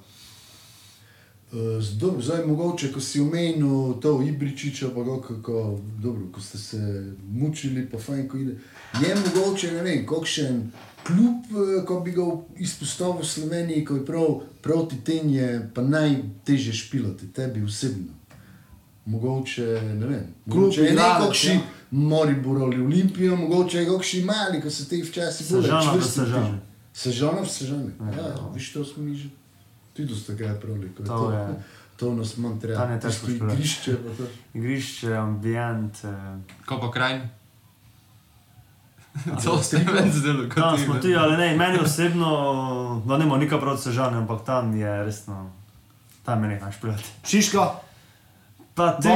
[1.52, 1.58] Uh,
[1.98, 7.12] dobro, zdaj mogoče, ko si omenil to Ibričiča, pa ga kako, dobro, ko ste se
[7.28, 8.52] mučili, pa fajn, ko ide.
[9.00, 10.72] Je mogoče, ne vem, kakšen
[11.06, 12.22] klub, eh, ko bi ga
[12.56, 18.12] izpostavil v Sloveniji, ko je prav proti tem je pa najtežje špilati, tebi osebno.
[19.04, 21.60] Mogoče, ne vem, Klub, mogoče je nekakšni ja.
[21.92, 26.58] Moribor ali Olimpijo, mogoče je kakšni mali, ko se te včasih bolj Sežana pa Sežana.
[26.94, 27.92] Sežana v Sežani.
[28.00, 28.06] Ja.
[28.16, 29.28] Ja, ja, viš, to smo mi že.
[29.92, 31.30] Tudi dosta krat pravili, ko je To to.
[31.30, 31.46] je.
[31.96, 32.80] To nas manj treba.
[32.80, 33.54] Tam je težko Tisto špilati.
[33.56, 33.96] Igrišče.
[34.58, 35.94] Igrišče, ambient.
[36.04, 37.20] Eh, pa kraj?
[39.44, 41.00] To se je meni zdelo, kot tam ti, smo ne.
[41.00, 45.50] ti, ali ne, meni osebno, da ne imamo nikakor proti sežanju, ampak tam je resno,
[46.24, 47.04] tam je nekaj špilati.
[47.24, 47.70] Šiška,
[48.74, 49.08] Pa ti,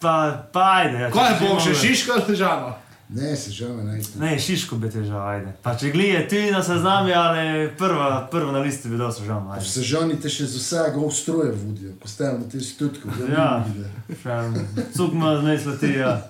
[0.00, 0.14] pa,
[0.52, 0.98] pa ajde.
[0.98, 2.74] Ja, kaj je že bo še imamo- Šiška ali Težana?
[3.10, 4.18] Ne, Sežana najti.
[4.18, 5.52] Ne, Šiško bi te žal, ajde.
[5.62, 9.52] Pa če glije ti na seznami, ali prva, prva na listi bi dal sežan, V
[9.52, 9.64] ajde.
[9.66, 13.64] Sežani te še z vsega stroje vodijo, postavljamo te stotke, Ja.
[13.66, 13.88] ne vidi.
[14.94, 16.20] Cuk ima znesla ti, ja.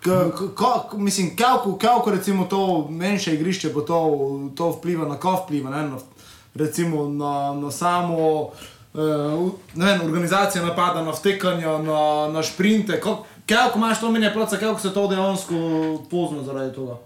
[0.00, 2.60] K- k- ko- Mislim, kako, kako recimo to
[2.90, 3.98] menjše igrišče bo to,
[4.54, 5.96] to vpliva na ko vpliva, ne, na,
[6.54, 8.50] recimo na, na samo
[9.76, 13.00] vem, organizacijo napada, na vtekanja, na, na šprinte.
[13.00, 15.54] Ko- Kako imaš to meni placa, kako se to dejansko
[16.10, 16.96] pozna zaradi tega?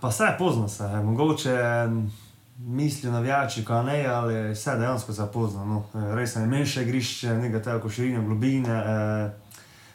[0.00, 1.56] Pa vse pozna se, mogoče
[2.58, 5.64] mislijo navijači, kaj ne, ali vse dejansko se pozna.
[5.64, 5.82] No.
[5.94, 8.70] Eh, Res je menjše igrišče, nekaj tega koširine, globine.
[8.70, 9.30] Eh,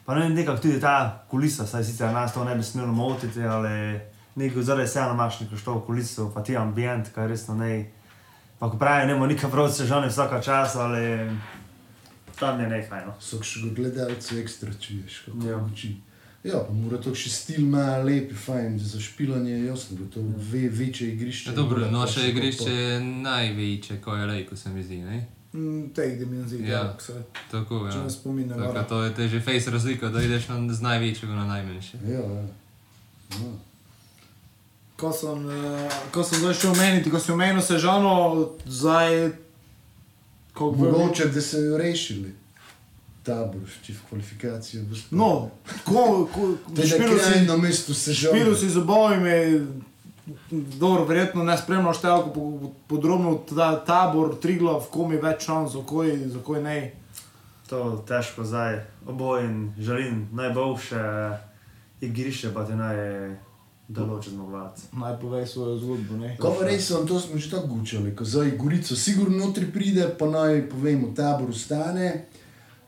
[0.05, 0.95] pa ne vem, nekako tudi ta
[1.29, 3.99] kulisa, saj sicer nas to ne bi smelo motiti, ali
[4.35, 7.91] nekaj zaradi vseeno imaš neko što kuliso, pa ti ambient, kaj resno ne.
[8.59, 11.29] Pa ko pravijo, ne moramo nikam prav sežane vsaka čas, ali
[12.39, 13.05] tam je nekaj.
[13.05, 13.13] No.
[13.19, 15.57] So še gledalci ekstra čuješ, kako Ja.
[15.57, 15.95] uči.
[16.43, 20.21] Ja, pa mora to še stil ima lep, fajn, za špilanje je jasno, da to
[20.43, 21.49] ve, večje igrišče.
[21.49, 24.97] Ja, dobro, naše pač igrišče je največje, ko je rejko, se mi zdi.
[24.97, 25.17] Ne?
[25.53, 26.69] Mm, Teh dimenzij, Ja.
[26.69, 26.95] ja.
[26.99, 27.15] se,
[27.51, 28.03] Tako, če ja.
[28.03, 28.55] me spominja.
[28.55, 28.83] Tako, vara.
[28.83, 31.97] to je te že face razlika, da ideš na, z največjega na najmanjše.
[32.07, 32.43] Ja, ja.
[33.31, 33.51] ja.
[34.99, 38.13] Ko sem, eh, ko sem zdaj šel omeniti, ko si omenil Sežano,
[38.67, 39.31] zdaj.
[40.53, 42.33] ko bi- Mogoče, da so jo rešili.
[43.23, 45.17] Tabor, če v kvalifikacijo bo spal.
[45.17, 45.29] No,
[45.85, 48.33] ko, ko, da je špilo si- kraj na mestu se žal.
[48.33, 49.67] Špilo si z obojimi,
[50.73, 52.43] dobro, verjetno ne spremljal števko po,
[52.87, 56.91] podrobno, ta tabor, Triglav, komi več šans, za koj, za koj ne.
[57.69, 61.03] To težko zdaj, obojen želim najboljše
[62.01, 62.97] igrišče, pa ti naj
[63.89, 64.87] določi zmagovalce.
[64.93, 66.17] Naj povej svojo zgodbo.
[66.17, 66.35] Ne?
[66.37, 70.07] Ko pa res sem, to smo že tako gučali, ko zdaj Gorico sigurno notri pride,
[70.13, 72.25] pa naj povemo, tabor ostane.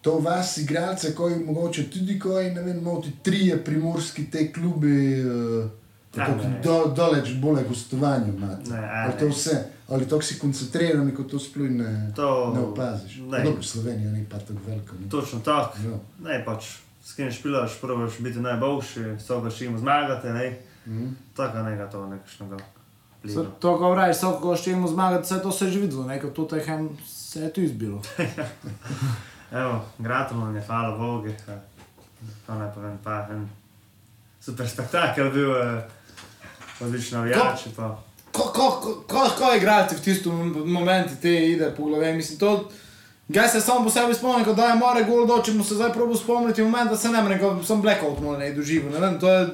[0.01, 5.69] To vas, igralce, koji mogoče tudi, koji, ne vem, moti trije primorski te klubi, uh,
[6.11, 6.59] Ja, ne.
[6.63, 8.69] do, doleč bolje gostovanje imate.
[8.69, 9.53] Ne, a ali to vse,
[9.87, 13.15] ali to si koncentriran, ko to sploh ne, To- ne opaziš.
[13.21, 13.39] ne.
[13.39, 14.93] Dobro, Slovenija ni pa tako velika.
[14.93, 15.09] Ne?
[15.09, 15.77] Točno tako.
[15.79, 15.97] Ja.
[16.21, 16.65] Ne, pač
[17.01, 20.59] s kim špilaš, probaš biti najboljši, vsako še jim zmagati, ne.
[20.85, 21.07] Mhm.
[21.35, 22.57] Tako nekaj to nekšnega.
[23.25, 26.17] Se- To, ko praviš, vsako, ko štejemo zmagati, vse to se je že videlo, ne?
[26.17, 28.01] kot to tehem se je tu izbilo.
[29.53, 31.29] Evo, gratulno je, hvala Bogu.
[32.47, 33.49] To ne povem, pa en
[34.39, 35.83] super spektakel bil, eh,
[36.79, 37.99] odlično navijači pa.
[38.31, 40.33] Ko, ko, ko, ko, ko igralci v tistem
[40.65, 42.69] momentu te ide po glavi, mislim, to.
[43.27, 45.93] Gaj se samo po sebi spomnim, ko daje more gol, do, če mu se zdaj
[45.93, 49.19] probo spomniti moment, da se ne mre, ko sem blackout malo ne doživel, ne vem,
[49.19, 49.45] to je...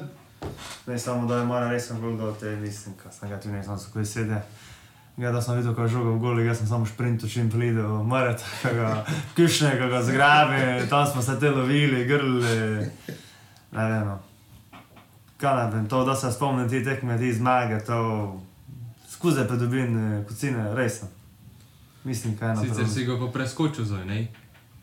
[0.88, 3.62] Ne samo da je mora resen gol do te, mislim, ko sem ga tu ne
[3.62, 4.42] znam, kako sede.
[5.16, 8.02] Ja, da sem videl, ko je žoga v goli, jaz sem samo šprintu čim pridel,
[8.06, 9.04] mora takega
[9.36, 12.88] kušnega ga zgrabi, tam smo se te lovili, grli.
[13.72, 14.18] Ne vem, no.
[15.36, 17.98] Kaj ne vem, to, da se spomnim ti tekme, ti zmage, to
[19.10, 21.08] skuze pridobim, kucine, resno.
[22.04, 24.26] Mislim, kaj na Sicer si ga pa preskočil zdaj, ne?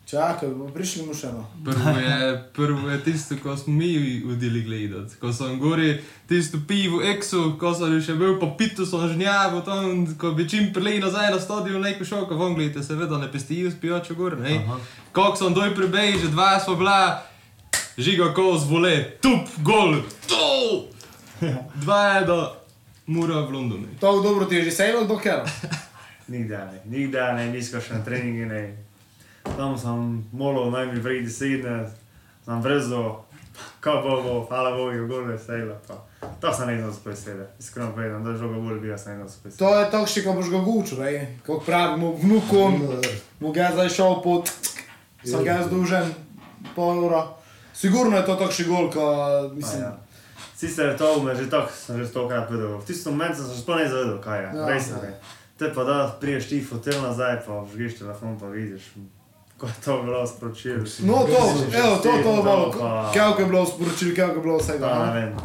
[0.06, 1.42] Čakaj, bomo prišli mu še no.
[1.66, 2.18] Prvo je,
[2.58, 5.18] prvo je tisto, ko smo mi udili gledati.
[5.18, 5.98] Ko sem gori
[6.30, 10.70] tisto pivo, eksu, ko sem še bil po pitu, sem žnjavo tam, ko bi čim
[10.74, 14.38] prili nazaj na stadion, neko šel, ko vam gledate, seveda ne pestijo s pijočo gor,
[14.38, 14.62] ne?
[15.10, 17.26] Kako sem doj prebej, že dva smo bila,
[17.98, 19.98] žiga ko zvole, tup, gol,
[20.30, 20.86] to!
[21.84, 22.40] Dva je do
[23.10, 23.88] mura v Londonu.
[24.00, 25.42] To dobro ti je že sejlo, dokler.
[26.32, 28.85] Nikdar ne, nikdar ne, nisko še na treningi ne.
[29.54, 30.00] Tam sem
[30.34, 31.86] molil, naj mi vredi sedne,
[32.46, 33.22] sem vrezo,
[33.80, 35.78] kako bo, bo, hvala Bogu, gore sejla.
[35.88, 35.96] pa.
[36.42, 39.18] To sem ne znal spoj sede, iskreno povedano, da je žoga bolj bil, sem ne
[39.18, 40.98] znal spoj To je to, še ko boš ga gučil?
[41.46, 42.82] Kot pravimo, vnukom,
[43.40, 44.50] mu ga je zdaj šel pot,
[45.24, 46.12] sem ga združen,
[46.76, 47.24] pol ura.
[47.74, 49.04] Sigurno je to takšni gol, ko
[49.54, 49.82] mislim.
[49.84, 49.94] Ja.
[50.56, 52.80] Sicer to me že tako, sem že stokrat videl.
[52.80, 54.66] V tistem momentu sem se sploh ne zavedel, kaj je, Ja.
[54.66, 55.12] res ne.
[55.56, 58.92] Te pa da priješ ti fotel nazaj, pa vžgiš telefon, pa vidiš,
[59.58, 60.84] ko je to bilo sporočilo.
[61.00, 61.38] No, to,
[61.74, 64.80] evo, to, to je malo, Pa- kako je bilo sporočil, kako je bilo vse.
[64.80, 65.38] Pa ne vem.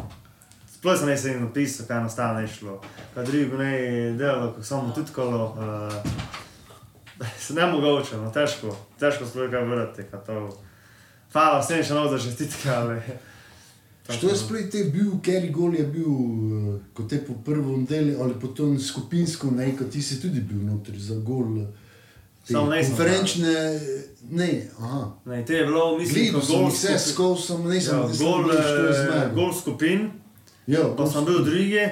[0.73, 2.81] Sploh sem se jim napisal, kaj enostavno je šlo.
[3.13, 5.55] Kaj drugo ne je delalo, ko samo tutkalo.
[5.57, 6.11] Uh,
[7.39, 10.03] se ne mogoče, no težko, težko sploh kaj vrati.
[11.33, 12.97] Hvala vsem še noč za čestitke, ali...
[14.11, 18.17] Što je sploh te bil, Kerry Gol je bil, eh, kot te po prvem delu,
[18.23, 21.61] ali po tom skupinsko, ne, kot ti si tudi bil notri za gol.
[21.61, 21.90] eh, te
[22.43, 23.79] Samo nisem Konferenčne,
[24.29, 25.11] ne, aha.
[25.25, 28.25] Ne, te je bilo, mislim, ko sem gol vse, skupi- skol sem, nisem, Ja, nisem
[28.25, 30.11] gol, videl, što je eh, gol skupin,
[30.67, 31.89] Ja, pa sem bil drugi.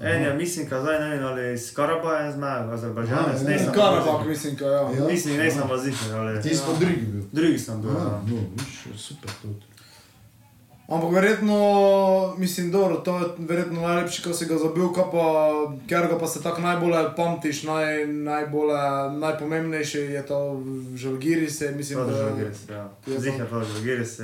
[0.00, 3.58] En je, mislim, ka zdaj ne vem, ali iz Karabaja zmagal, Azerbajdžanec, Aha, ne ja.
[3.58, 4.80] sem Karabak, mislim, ko ja.
[4.92, 5.06] Ja.
[5.06, 6.42] Mislim, ne sem vazihal, ali...
[6.42, 7.22] Ti si pa drugi bil.
[7.32, 8.20] Drugi sem bil, ja.
[8.26, 9.48] no, viš, super to.
[10.88, 11.56] Ampak verjetno,
[12.38, 15.26] mislim, dobro, to je verjetno najlepši, ko si ga zabil, pa,
[15.88, 18.70] ker ga pa se tako najbolj pamtiš, naj, najbolj,
[19.18, 20.62] najpomembnejši je to
[20.94, 22.88] Žalgiri, se mislim, To je da Žalgiris, ja.
[23.06, 24.20] je to- pa Žalgiris,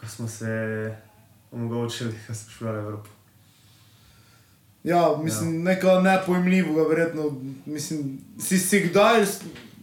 [0.00, 0.50] ko smo se
[1.52, 3.08] omogočili, ko smo šli v Evropo.
[4.84, 5.62] Ja, mislim, ja.
[5.64, 7.40] nekaj nepojmljivega, verjetno.
[7.66, 9.26] Mislim, si si kdaj,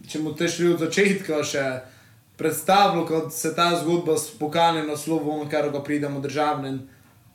[0.08, 1.64] če mu te šli od začetka še
[2.38, 6.80] predstavljal, kot se ta zgodba s pokalnim naslovom, kar ga pridemo državnim.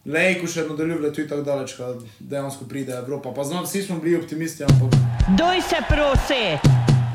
[0.05, 3.31] Lejko še nadaljuje, tudi tako daleč, ko dejansko pride Evropa.
[3.35, 4.95] Pa znam, vsi smo bili optimisti, ampak
[5.37, 6.43] Doj se prosi!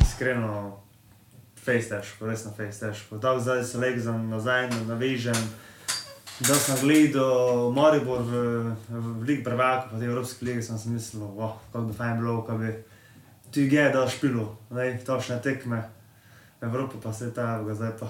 [0.02, 0.78] Iskreno,
[1.64, 3.18] fejs težko, resno fejs težko.
[3.20, 5.36] Tako zdaj se legzam nazaj, navežem.
[6.38, 8.40] Da sem gledal Maribor v,
[8.88, 12.40] v Ligi prvaka, pa te Evropske lige, sem si mislil, wow, kako bi fajn bilo,
[12.46, 12.72] ko bi
[13.50, 15.82] tu je da špilo, ne, točne tekme.
[16.60, 18.06] Evropa pa se ta, zdaj pa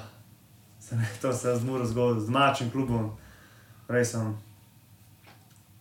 [0.81, 3.11] Se ne, to se z Muro zgodilo, z mačim klubom,
[3.89, 4.31] res sem,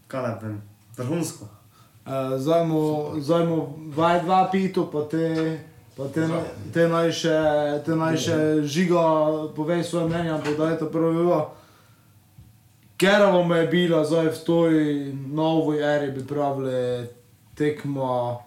[0.08, 0.56] kaj ne vem,
[0.98, 1.46] vrhunsko.
[2.04, 2.34] Uh,
[3.16, 3.60] zdaj mu
[3.94, 5.60] vaj dva pitu, pa te,
[5.96, 6.42] pa te, na-
[6.74, 7.38] te naj še,
[7.86, 9.00] te naj še žigo
[9.56, 11.40] povej svoje mnenje, ampak da je to prvo bilo.
[12.98, 14.74] Kerovo me je bilo, zdaj v toj
[15.30, 17.06] novi eri bi pravili
[17.56, 18.42] tekmo,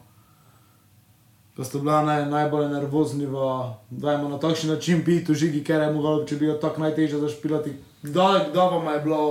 [1.61, 5.91] da sta bila naj, najbolj nervozniva, dajmo na takšen način piti v žigi, ker je
[5.93, 7.75] mogel, če bi jo tako najtežje zašpilati.
[8.03, 9.25] Kdaj, kdaj vam je bilo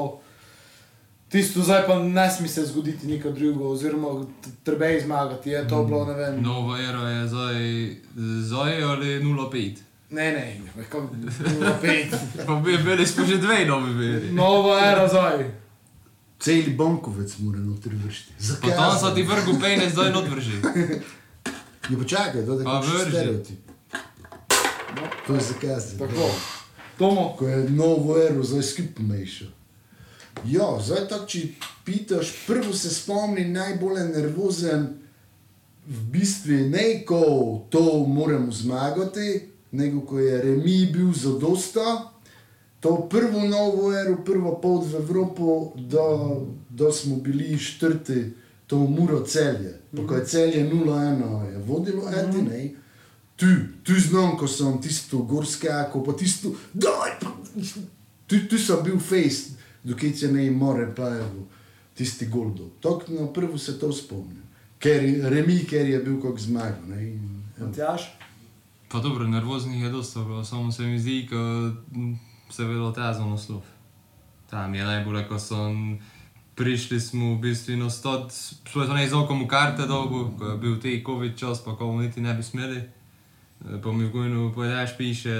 [1.29, 4.27] tisto, zdaj pa ne sme se zgoditi nikaj drugo, oziroma
[4.63, 6.43] treba je zmagati, je to bilo, ne vem.
[6.43, 7.55] Nova era je zdaj,
[8.45, 9.77] zdaj ali 0,5.
[10.09, 12.13] Ne, ne, kako bilo pet.
[12.47, 14.31] Pa bi bili smo že dve novi veri.
[14.31, 15.49] Nova era zdaj.
[16.39, 18.33] Celi bankovec mora noter vršiti.
[18.61, 20.61] Pa tam so ti vrgu pejne, zdaj not vrži.
[21.89, 23.59] Je pa čakaj, to je Pa tako stereotip.
[25.27, 25.97] To je zakaz.
[25.97, 26.29] Tako.
[26.97, 29.47] Tomo, Ko je novo ero, zdaj skupaj mešal.
[30.45, 31.47] Ja, zdaj tako, če
[31.85, 34.87] pitaš, prvo se spomni najbolj nervozen,
[35.87, 42.11] v bistvu ne, ko to moramo zmagati, nego ko je remi bil za dosta.
[42.79, 46.05] To prvo novo ero, prva pot v Evropo, da,
[46.69, 48.21] da smo bili štrti,
[48.69, 49.81] to muro celje.
[49.95, 52.69] Pa ko je celje 0-1, je vodilo eti, ne.
[53.35, 53.47] Tu,
[53.83, 57.31] tu znam, ko sem tisto gorske, ako pa tisto, daj, pa,
[58.27, 61.47] tu, tu sem bil face, dokaj se ne more pa evo,
[61.97, 62.69] tisti goldo.
[62.81, 64.43] Tako na prvo se to spomnim.
[64.79, 67.01] Ker je remi, ker je bil kot zmaga, ne.
[67.09, 67.67] in, evo.
[67.71, 68.11] Matjaš.
[68.91, 71.35] Pa dobro, nervoznih je dosta bilo, samo se mi zdi, ko
[72.53, 73.61] se je vedelo ta za naslov.
[74.49, 75.69] Tam je najbolje, ko so
[76.59, 78.35] prišli smo v bistvu na stot,
[78.67, 81.79] smo se ne z okom v karte dolgo, ko je bil tej COVID čas, pa
[81.79, 82.83] ko niti ne bi smeli.
[83.63, 85.31] E, Pa mi v Gojnu povedaš, piše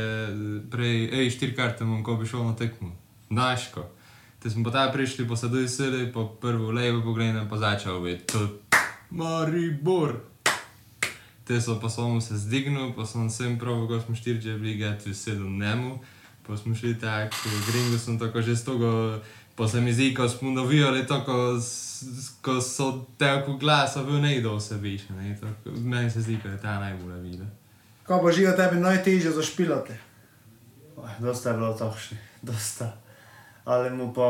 [0.72, 2.96] prej, hej, štiri karte imam, ko bi šel na tekmo.
[3.28, 3.84] Daško.
[4.40, 8.40] Te smo pa tam prišli, pa se dojsili, pa prvo levo pogledam, pa začel biti.
[9.12, 10.24] Maribor.
[11.44, 15.12] Te so pa samo se zdignil, pa sem sem prav, ko smo štirje bili, gati
[15.12, 16.00] sedem njemu.
[16.48, 17.36] Pa smo šli tako,
[17.68, 19.20] gringo sem tako že s togo,
[19.60, 21.68] pa se mi zdi, ko smo navijali tako, s-
[22.02, 26.50] s- ko so tako glasa bil nejdol se više, ne, tako, meni se zdi, da
[26.50, 27.46] je ta najbolj vide.
[28.04, 29.94] Kaj pa žiga tebi najtežje zašpilati?
[31.20, 32.94] Dosta je bilo takšni, dosta.
[33.66, 34.30] Ali mu pa,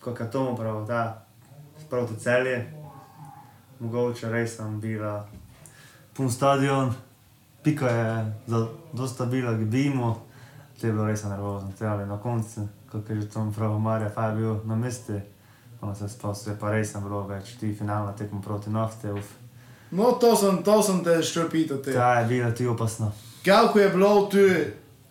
[0.00, 1.26] kako je tomu prav, da,
[1.78, 2.72] sproti celje,
[3.80, 5.28] mogoče res sem bila
[6.12, 6.94] pun stadion,
[7.62, 8.08] pika je
[8.46, 8.60] za
[8.92, 10.26] dosta bila, gibimo,
[10.80, 14.08] te je bilo res nervozno, te ali na koncu, kako je že tam prav Marja
[14.08, 15.20] Faj bil na mestu,
[15.80, 19.34] pa se spomnim, pa res sem bilo več, ti finalna tekmo proti nafte, uf.
[19.90, 21.92] No, to sem, to sem te še pitati.
[21.92, 23.12] Ta je bila ti opasna.
[23.44, 24.44] Kako je bilo tu,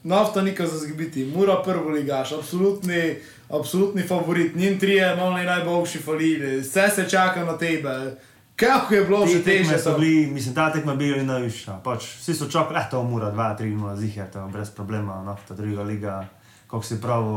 [0.03, 3.17] nafta nikaj za zgibiti, mora prvo ligaš, absolutni,
[3.49, 8.17] absolutni favorit, njim trije malo najboljši falili, vse se čaka na tebe.
[8.55, 11.79] Kako je bilo že so bili, mislim, ta tekma je bila najvišja.
[11.83, 15.37] Pač, vsi so čakali, eh, to mora 2-3 0 zihar, to je brez problema, no,
[15.47, 16.27] ta druga liga,
[16.67, 17.27] kako si prav,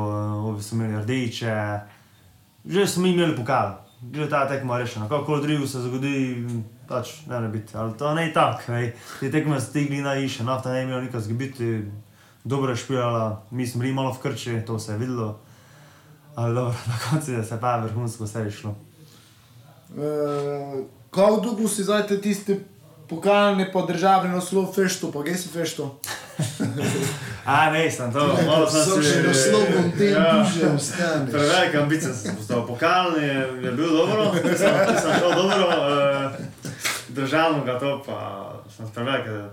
[0.46, 1.80] ovi so imeli rdeče,
[2.64, 3.78] že smo imeli pokal,
[4.14, 6.46] že ta tekma rešena, kako drugo se zgodi,
[6.88, 8.72] pač ne more biti, ali to ne je tako,
[9.20, 11.84] te tekme stigli najvišje, nafta ne je imela nikaj zgibiti,
[12.44, 15.38] dobro je špilala, mi smo bili malo v krči, to se je videlo,
[16.34, 18.74] ali dobro, na koncu je se pa vrhunsko vse išlo.
[19.90, 22.60] Uh, Kako dolgo si zdaj te tiste
[23.10, 25.98] pokalne pa državne naslov fešto, pa gej si fešto?
[27.44, 30.24] A, ne, sem to, malo sem So si- še naslovom tem Ja.
[30.34, 31.30] duže ostaneš.
[31.30, 32.66] Prevelike ambicije sem postavil.
[32.66, 34.56] Pokalni je, je bil dobro, sem,
[34.96, 36.32] sem šel dobro, uh,
[37.10, 38.18] državno ga to pa
[38.68, 39.48] sem prevelike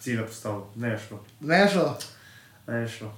[0.00, 0.62] cilje postavil.
[0.76, 1.96] Ne je šlo, Ne šlo.
[2.68, 3.12] ne je šlo.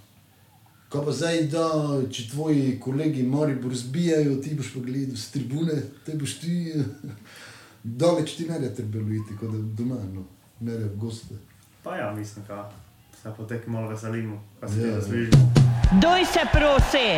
[0.88, 1.64] Ko pa zdaj, da
[2.09, 5.74] če tvoji kolegi Maribor zbijajo, ti boš pa gledal z tribune,
[6.07, 6.74] te boš ti,
[7.83, 10.23] daleč ti ne da trbeluiti, kot da doma, no,
[10.60, 11.35] ne da v goste.
[11.83, 12.71] Pa ja, mislim, da
[13.25, 15.00] se potek malo veselimo, pa se Ja, ja.
[15.00, 15.52] zaslužimo.
[15.94, 17.08] Doj se prosi.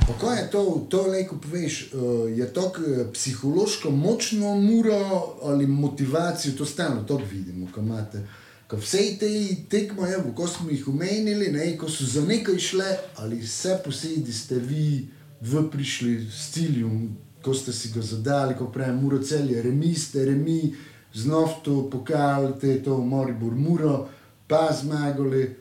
[0.00, 2.80] Pa kaj je to, to lejko poveš, uh, je to k-
[3.12, 4.98] psihološko močno muro
[5.42, 8.26] ali motivacijo, to stalno to vidimo, ko imate.
[8.66, 9.28] Ko vse te
[9.68, 14.32] tekmo, evo, ko smo jih omenili, ne, ko so za nekaj šle, ali vse posedi
[14.32, 15.08] ste vi
[15.42, 20.24] v prišli s ciljem, ko ste si ga zadali, ko pravi muro celje, remi ste,
[20.24, 20.74] remi,
[21.14, 24.08] znov to pokal, te to Moribor muro,
[24.48, 25.56] pa zmagali.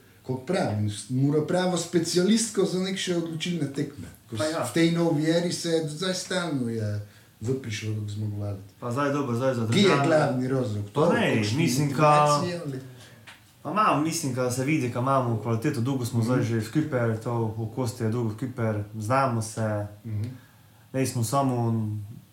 [0.48, 4.10] Pravim, mora pravo specialistko za neke še odločilne tekme.
[4.30, 4.64] Ko Pa ja.
[4.66, 7.02] V tej novi eri se je zdaj stalno je
[7.42, 8.74] v prišlo do zmagovalcev.
[8.80, 10.84] Pa zdaj dobro, zdaj za Kje je glavni razlog?
[10.94, 12.82] Pa ne, mislim, ka- ali-
[13.62, 16.26] Pa imamo, mislim, da se vidi, da imamo kvaliteto, dolgo smo mm -hmm.
[16.26, 20.30] zdaj že Kiper, to v Kosti je dolgo Kiper, znamo se, mm -hmm.
[20.94, 21.74] ne smo samo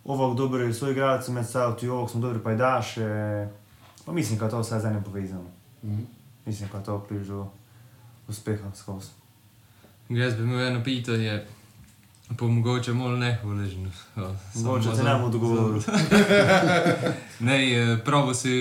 [0.05, 3.49] ovog dobri svoj igralci med sabo, ti ovog smo dobri pajdaše,
[4.05, 5.51] pa mislim, da to vse zdaj ne povezano.
[5.83, 6.22] Mm -hmm.
[6.47, 7.47] Mislim, da to vpliv do
[8.29, 9.09] uspeha skozi.
[10.09, 11.45] Jaz bi imel eno pitanje,
[12.39, 13.91] pa mogoče malo nehvaležno.
[14.17, 14.23] Ja,
[14.55, 15.83] Mogoče samo te za- ne bomo odgovorili.
[17.41, 18.53] Ne, eh, pravo si,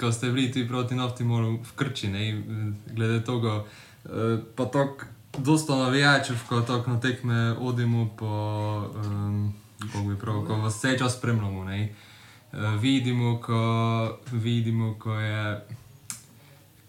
[0.00, 2.42] ko ste bili ti proti Naftimolu v Krči, ne, eh,
[2.88, 3.64] glede tega,
[4.04, 4.10] eh,
[4.56, 5.04] pa tako
[5.38, 8.26] dosta navijačev, ko tako na tekme odimo po,
[8.96, 13.60] um, kako bi prav, ko vas vse čas spremljamo, ne, eh, vidimo, ko,
[14.32, 15.60] vidimo, ko je,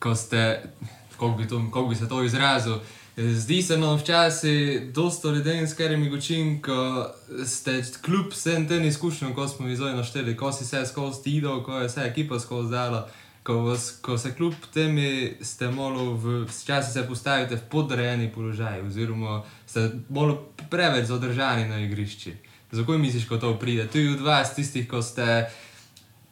[0.07, 0.63] ko ste,
[1.11, 2.79] kako bi, to, kako bi se to izrazil,
[3.17, 7.09] Zdi se nam včasih, dosta ljudi, s katerimi gočim, ko
[7.45, 11.63] ste kljub vsem tem izkušnjam, ko smo jih zdaj našteli, ko si se skozi tido,
[11.63, 13.09] ko je vse ekipa skozi dala,
[13.43, 16.13] ko, vas, ko se kljub temi ste malo
[16.45, 20.37] včasih se postavite v podrejeni položaj, oziroma ste malo
[20.69, 22.35] preveč zadržani na igrišči.
[22.71, 23.87] Zakaj misliš, ko to pride?
[23.87, 25.49] Tudi od vas, tistih, ko ste,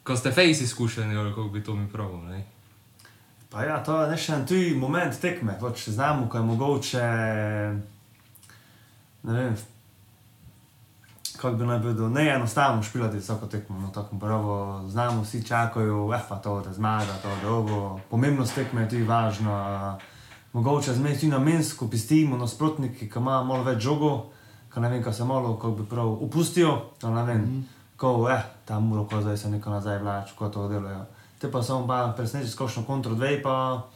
[0.04, 2.46] ko ste face izkušeni, kako bi to mi pravil.
[3.56, 7.04] Pa ja, to je še en tuji moment tekme, pač znamo, ko je mogoče,
[9.24, 9.56] ne vem,
[11.38, 14.58] kako bi naj bilo, ne enostavno špilati vsako tekmo, no tako pravo,
[14.92, 17.80] znamo, vsi čakajo, efa to, da zmaga, to, da ovo,
[18.12, 19.56] pomembnost tekme je tudi važna,
[20.52, 24.34] mogoče zmeti tudi namensko pistimo nasprotniki, ki ima malo več žogov,
[24.68, 27.96] ki ne vem, ko se malo, kako bi prav, upustijo, to ne vem, mm -hmm.
[27.96, 31.06] ko, eh, ta muro, ko zdaj se neko nazaj vlač, ko to delajo.
[31.40, 33.88] Te pa samo pa presneči skošno kontro dve, pa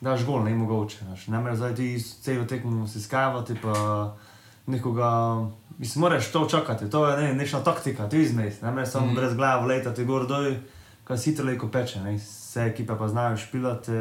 [0.00, 1.04] daš gol, ne mogoče.
[1.26, 3.74] Ne moreš zdaj ti celo tekmo si skavati, pa
[4.66, 5.10] nekoga,
[5.78, 9.14] mislim, moraš to čakati, to je ne, neka taktika, ti izmej, ne moreš samo mm.
[9.14, 10.52] brez glave letati gor dol,
[11.04, 13.92] kaj si hitro peče, ne, vse ekipe pa znajo špilati,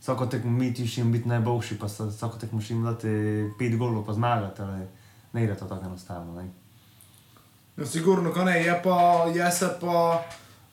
[0.00, 3.08] vsako tekmo mi tišim biti najboljši, pa sa- vsako tekmo šim dati
[3.58, 4.86] pet golov pa zmagati, ali
[5.32, 6.50] ne gre to tako enostavno, ne.
[7.76, 10.24] No, sigurno, ko ne, je pa, je se pa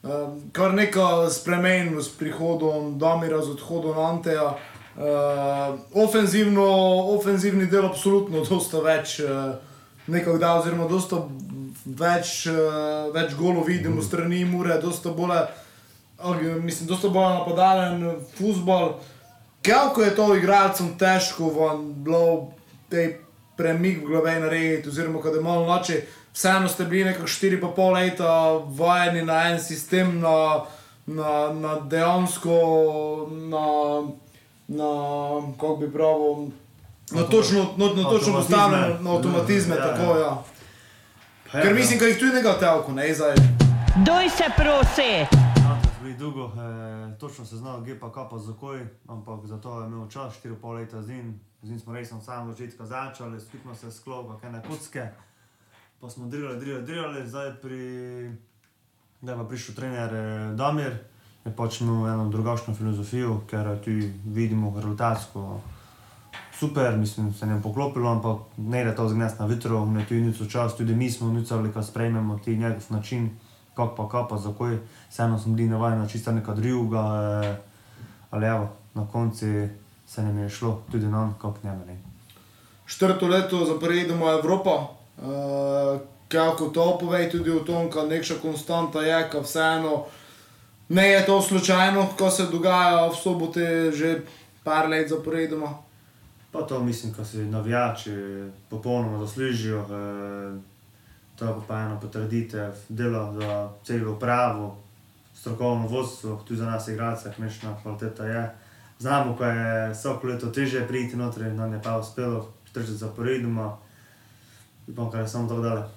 [0.06, 4.56] um, kar nekaj spremenilo s prihodom Damira, z odhodom Anteja.
[4.95, 9.58] Uh, ofenzivni del absolutno dosta več uh,
[10.08, 11.20] nekako da, oziroma dosta
[11.86, 15.36] več, uh, več golov vidimo strani Mure, dosta bolj,
[16.24, 18.95] uh, mislim, dosta bolj napadalen futbol.
[19.66, 22.53] Kako je to igralcem težko van bilo
[22.89, 23.08] te
[23.58, 26.01] premik v glave narediti, oziroma kad je malo noči,
[26.36, 28.30] vseeno ste bili nekako 4,5 leta
[28.70, 30.62] vajeni na en sistem, na,
[31.06, 32.52] na, na dejansko,
[33.30, 33.66] na,
[34.68, 34.90] na
[35.52, 36.48] kako bi pravil,
[37.12, 38.34] na točno, no, na točno Avtomatizme.
[38.34, 39.88] postavljeno, na avtomatizme, Ja, ja.
[39.88, 40.44] tako ja.
[41.52, 43.36] Pa ja, Ker mislim, da jih tudi nekaj telko, ne zdaj.
[43.98, 45.26] Doj se prosi!
[46.02, 50.34] Bili dolgo, eh, točno se znal, gdje pa kapa zakoj, ampak zato je imel čas,
[50.36, 51.40] 4,5 leta z njim.
[51.62, 55.08] Z njim smo res od samega začetka začeli, skupno se sklopili, kaj ne kocke.
[56.06, 58.32] Pa smo drilali, drilali, drilali, zdaj pri...
[59.22, 60.91] Da je prišel trener eh, Damir,
[61.45, 65.62] je pač imel eno drugačno filozofijo, ker tudi vidimo rezultatsko
[66.60, 70.22] super, mislim, se nam je poklopilo, ampak ne da to zgnes na vitro, ne tudi
[70.22, 73.30] nič čas, tudi mi smo nucali, ko sprejmemo ti njegov način,
[73.74, 74.78] kako pa kapa, zakoj,
[75.10, 77.01] vseeno smo bili navajeni na čisto neka druga,
[77.45, 77.58] eh,
[78.30, 79.45] ali evo, na koncu
[80.06, 81.58] se nam je šlo tudi nam, kako.
[81.64, 81.97] Ne.
[82.86, 84.95] četrto leto zaporedoma Evropa.
[85.18, 90.05] Uh, kako to povej tudi o tom, da neka konstanta je, ka vseeno
[90.89, 94.22] ne je to slučajno, ko se dogaja v sobote že
[94.63, 95.78] par let zaporedoma.
[96.51, 98.11] Pa to mislim, ko si navijači
[98.70, 100.59] popolnoma zaslužijo, eh,
[101.36, 104.78] to je pa ena potrditev dela za celo upravo,
[105.34, 108.55] strokovno vodstvo, tudi za nas igralce, kmečna kvaliteta je.
[108.99, 113.78] Znamo, ko je vsako leto teže priti noter, nam je pa uspelo, štirideset zaporedoma,
[114.88, 115.88] upam, kar je samo tako dale.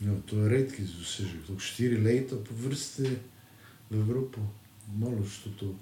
[0.00, 3.16] Ja, to je redki dosežek, to štiri leta po vrsti
[3.90, 4.40] v Evropo.
[4.94, 5.74] Malo što to.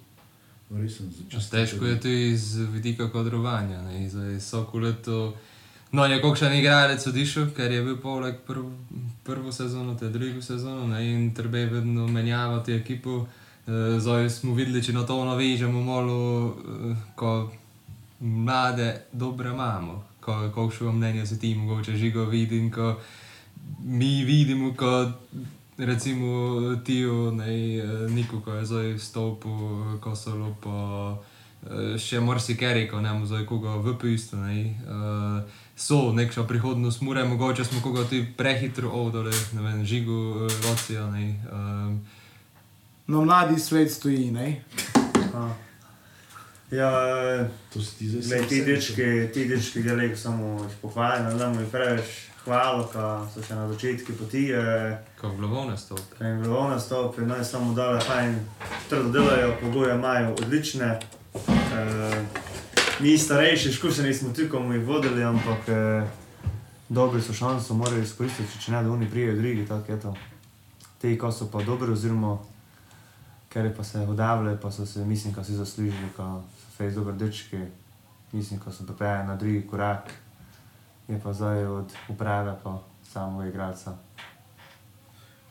[1.51, 3.82] Težko je tudi z vidika kadrovanja.
[4.39, 5.35] Vsako leto.
[5.93, 8.64] No, je kakšen igralec odišel, ker je bil poleg prv,
[9.22, 13.26] prvo sezono, te drugo sezono ne, in treba je vedno menjavati ekipo.
[13.66, 16.18] Eh, Zdaj smo videli, če na to navežemo malo,
[16.51, 17.53] eh, ko
[18.20, 20.03] mlade dobre imamo.
[20.24, 22.94] Ko, kakšno mnenje se ti mogoče žigo vidim, ko
[23.80, 25.12] mi vidimo, ko
[25.78, 26.28] recimo
[26.76, 30.78] Tio, ne, eh, Niko, ko je zdaj stopil, eh, Kosolo, pa
[31.64, 34.64] eh, še marsikeri, ko ne zdaj koga v pistu, ne.
[34.64, 35.44] eh,
[35.76, 41.10] So neka prihodnost, mure, mogoče smo koga tudi prehitro ovdali, ne vem, žigo, eh, locija,
[41.10, 41.24] ne.
[41.30, 41.98] eh,
[43.06, 44.62] No, mladi svet stoji, ne?
[46.76, 46.90] Ja,
[47.40, 51.24] eh, To si ti zdaj sam ti dečki, ti dečki, da le samo jih pohvalim,
[51.24, 52.04] da nam je preveč
[52.44, 53.04] hvalo, ko
[53.34, 56.00] so še na začetku poti, eh, Ko v glavone stop.
[56.18, 58.34] ko jim bilo nastopi, naj samo dale fajn,
[58.88, 60.98] trdo delajo, pogoje imajo odlične.
[61.36, 62.24] Eh,
[63.00, 66.06] mi starejši, izkušeni smo tu, ko smo jih vodili, ampak eh,
[66.88, 70.14] dobri so šanso, morajo izkoristiti, če ne, da oni prijejo drugi, tako je to.
[71.00, 72.38] Ti, ko so pa dobri, oziroma
[73.48, 76.42] ker pa se odavljajo, pa so se, mislim, da si zaslužili, ko
[76.76, 77.58] fejs dobri dečki,
[78.32, 80.10] mislim, ko so pripeljali na drugi korak,
[81.08, 83.96] je pa zdaj od uprave pa samega igralca.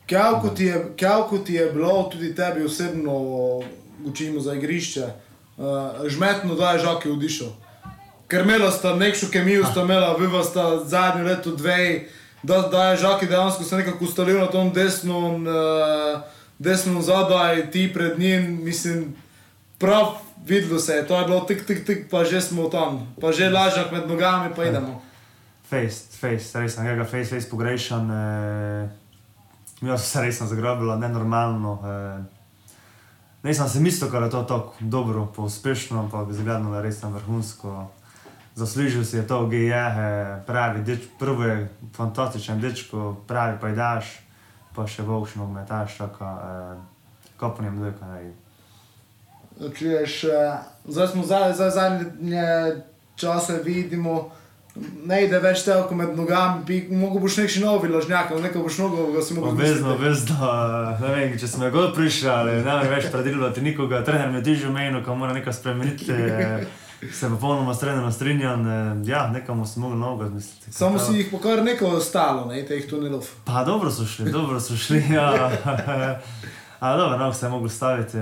[0.06, 3.12] Kjavko ti, je- kjavko ti je bilo, tudi tebi osebno,
[4.04, 5.04] učimo za igrišče,
[5.56, 5.64] uh,
[6.06, 7.48] žmetno, da je žoki odišel.
[8.28, 12.08] Ker imela sta nekšo kemijo, sta imela, viva sta zadnjo leto dve,
[12.42, 16.20] da, da je žoki dejansko se nekako ustalil na tom desnom, uh,
[16.58, 19.14] desnom zadaj, ti pred njim, mislim,
[19.78, 20.16] prav
[20.46, 23.50] videlo se je, to je bilo tik, tik, tik, pa že smo tam, pa že
[23.50, 25.00] lažak med nogami, pa idemo.
[25.64, 28.10] Face, face, res sem ga face, face pogrešan.
[28.10, 28.88] Eh,
[29.84, 31.78] Jaz sem se res zagrabila, nenormalno.
[31.84, 32.44] Eh,
[33.44, 37.12] Nisem si mislil, da je to tako dobro, pa uspešno, ampak zgledno je res tam
[37.12, 37.90] vrhunsko.
[38.54, 44.20] Zaslužil si je to, GE, eh, pravi, deč, prvi je fantastičen dečko, pravi pa daš,
[44.74, 46.76] pa še boš nogometaš, tako eh,
[47.36, 48.43] kopnem dojka.
[49.60, 52.46] Čuješ, eh, zdaj smo zdaj, zdaj zadnje
[53.16, 54.30] čase vidimo,
[55.06, 58.62] ne ide več telko med nogami, bi, mogo boš nek še novi lažnjak, ali nekaj
[58.64, 60.48] boš nogo, ga si mogo Obvezno, obvezno,
[61.00, 64.72] ne vem, če smo ga prišli, ali ne vem več predilvati nikoga, trener me diže
[64.74, 66.66] mejno, ko mora nekaj spremeniti, eh,
[67.12, 70.74] se popolnoma s trenerom strinjam, eh, ja, nekamo smo mogli nogo zmisliti.
[70.74, 73.30] Samo si jih pa kar nekaj ostalo, ne, teh tunelov.
[73.46, 75.30] Pa dobro so šli, dobro so šli, ja.
[76.84, 78.18] A dobro, no, se je mogli staviti,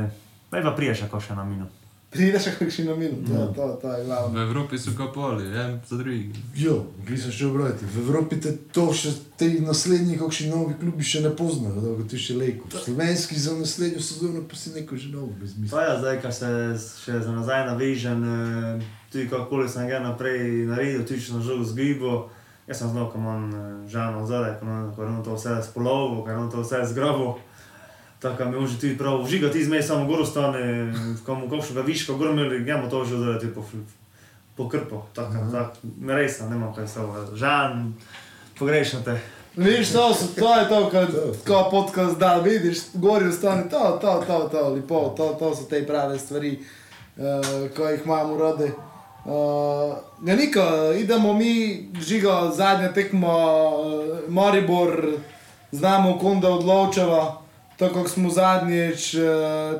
[0.52, 1.64] pa je pa priješ, ako še na minu.
[2.12, 4.40] Prideš še kakšen na minut, to, to, to je V glavno.
[4.42, 6.28] Evropi so kapali, en za drugi.
[6.52, 6.74] Jo,
[7.08, 7.88] gli se še obrati.
[7.88, 12.04] V Evropi te to še te naslednji, kakšni novi klubi še ne poznajo, da ga
[12.04, 12.68] ti še leko.
[12.68, 15.72] Slovenski za naslednjo sezono pa si neko že novo bez misli.
[15.72, 20.68] Pa ja, zdaj, ko se še za nazaj navežem, eh, tudi kakoli sem ga naprej
[20.68, 22.28] naredil, tično žog zgibo,
[22.68, 24.68] jaz sem znal, ko imam eh, žano zadaj, ko
[25.00, 27.40] imam- to vse spolovo, ko imam to vse zgrabo.
[28.22, 30.94] Tako mi može tudi prav užiga, ti zmej samo gor ostane,
[31.26, 33.64] ko mu kakšnega viška gor imeli, gremo to že zdaj po,
[34.56, 37.94] po krpo, tako, tako, me res, nema kaj se ovo, žan,
[38.58, 39.20] pogrešam te.
[39.56, 41.06] Vidiš, to, so, to je to, kar
[41.46, 45.86] ko podcast da, vidiš, gori ostane, to, to, to, to, lepo, to, to so te
[45.86, 46.58] prave stvari,
[47.16, 48.70] uh, ko jih imamo radi.
[49.24, 49.96] Uh,
[50.26, 53.36] ja, nika, idemo mi, žiga zadnja tekma,
[53.68, 55.12] uh, Maribor,
[55.72, 57.41] znamo, konda odločava,
[57.76, 59.22] tako kot smo zadnjič, uh,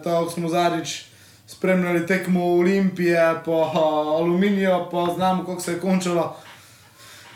[0.03, 1.03] tako kot smo zadnjič
[1.47, 3.77] spremljali tekmo Olimpije, pa uh,
[4.15, 6.37] Aluminija, pa znamo, kako se je končalo.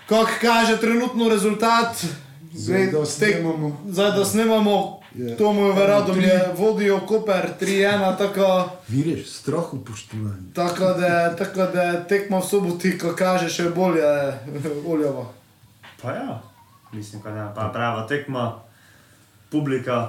[0.06, 2.04] Kako kaže trenutno rezultat,
[2.52, 3.80] Zdaj, da snemamo.
[3.86, 5.36] zdaj da snemamo, Je.
[5.36, 10.52] to mu je verjadom, je vodijo Koper 3-1, tako, Vidiš, strah upoštovanje.
[10.54, 14.04] tako, da, tako da tekmo v soboti, ko kaže še bolje
[14.86, 15.32] Oljovo.
[16.02, 16.42] Pa ja,
[16.92, 18.54] mislim, da je pa prava tekma,
[19.50, 20.08] publika,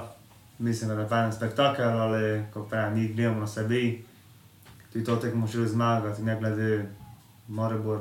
[0.58, 4.04] mislim, da je fajn spektakel, ali kot pravi, mi gledamo na sebi,
[4.92, 6.86] tudi to tekmo želi zmagati, ne glede
[7.48, 8.00] Maribor,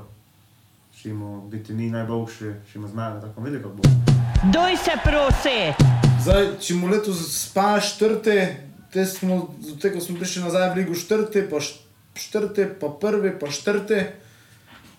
[1.01, 3.83] šimo biti mi najboljši, šimo zmagati, tako vidi, kako bo.
[4.43, 5.85] Doj se prosi.
[6.21, 10.95] Zdaj, če mu letos spaš štrte, te smo, te, ko smo prišli nazaj v ligo
[10.95, 11.61] štrte, pa
[12.15, 13.99] štrte, pa prvi, pa štrte.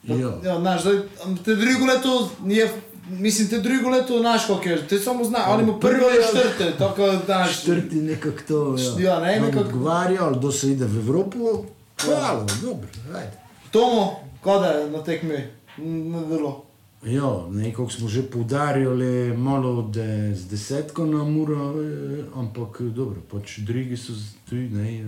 [0.03, 0.17] Ja.
[0.45, 0.99] ja, znaš, zdaj,
[1.45, 2.69] te drugo leto je,
[3.11, 6.73] mislim, te drugo leto, znaš, kako je, te samo zna, ali mu prvi ali štrte,
[6.79, 7.59] tako, znaš.
[7.59, 9.11] Štrti nekako to, ja.
[9.11, 11.65] Ja, ne, nekako- Odgovarja, ali da se ide v Evropo,
[11.99, 13.33] hvala, dobro, ajde.
[13.71, 14.11] Tomo,
[14.45, 15.37] kada je na tekmi,
[15.79, 16.65] ne bilo.
[17.05, 19.05] Ja, nekako smo že poudarjali,
[19.37, 24.13] malo da je z desetko na muro, eh, ampak dobro, pač drugi so
[24.49, 25.05] tudi, ne, eh,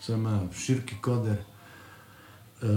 [0.00, 1.36] saj ima širki koder.
[2.62, 2.68] Uh,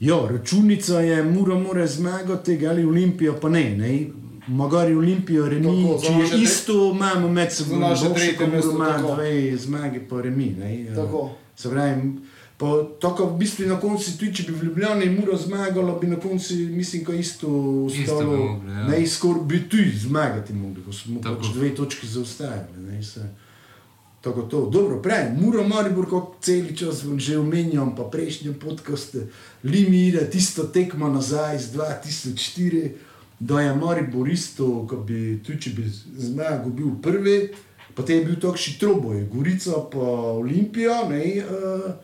[0.00, 4.06] ja, računica je, mura mora zmagati, ali Olimpija pa ne, ne.
[4.48, 8.84] Magari Olimpijo, remi, Tako, če je isto, imamo med seboj, boljše, tretje ko mesto, Muro
[8.84, 9.14] ima tako.
[9.14, 10.82] dve zmage, pa remi, ne.
[10.82, 11.30] eh, Tako.
[11.56, 12.12] Se pravi,
[12.56, 12.66] pa
[13.00, 16.54] tako v bistvu na koncu tudi, če bi v Ljubljani Muro zmagalo, bi na koncu,
[16.54, 17.48] mislim, ko isto
[17.92, 18.36] Isto ostalo,
[18.68, 18.86] ja.
[18.88, 23.02] ne, skoraj bi tudi zmagati mogli, ko smo pač dve točki zaostajali, ne,
[24.26, 29.14] Tako to, dobro, prej, Muro Maribor, kot cel čas že omenjam, pa prejšnji podcast,
[29.62, 32.90] Limira, tisto tekmo nazaj iz 2004,
[33.38, 35.86] da je Maribor isto, ko bi, tudi če bi
[36.18, 37.38] zmagal bil prvi,
[37.96, 40.06] Potem je bil takšni troboj, Gorica pa
[40.36, 41.96] Olimpija, ne, uh,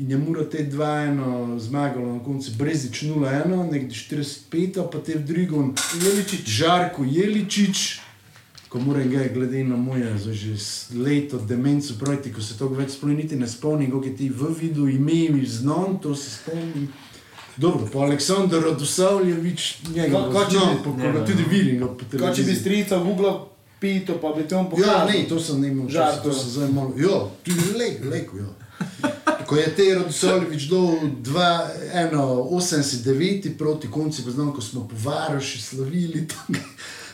[0.00, 5.18] in je mora te dva eno zmagalo na koncu, Brezič 0-1, nekdo 45, pa te
[5.20, 8.00] v drugom Jeličič, Žarko Jeličič,
[8.68, 10.54] ko moram ga glede na moje, že
[10.94, 14.48] leto demenco projti, ko se to več sploh niti ne spomnim, kako je ti v
[14.54, 16.88] vidu ime mi znon, to se spomnim.
[17.56, 21.94] Dobro, pa Aleksandr Radosavljevič, njega če znam, bi- pa Ne, ne, tudi vidim ga po
[21.94, 22.56] Kaj če bi televiziji.
[22.56, 23.32] strica Google
[23.80, 25.06] pito, pa bi tam Ja, pokazal.
[25.08, 26.92] ne, to sem ne imel časa, to sem zdaj malo.
[26.98, 28.50] Ja, tudi le, leko, ja.
[29.44, 30.86] Ko je te Radosavljevič dal
[31.94, 36.54] 1,89 proti koncu, ko znam, ko smo po Varoši slavili, tam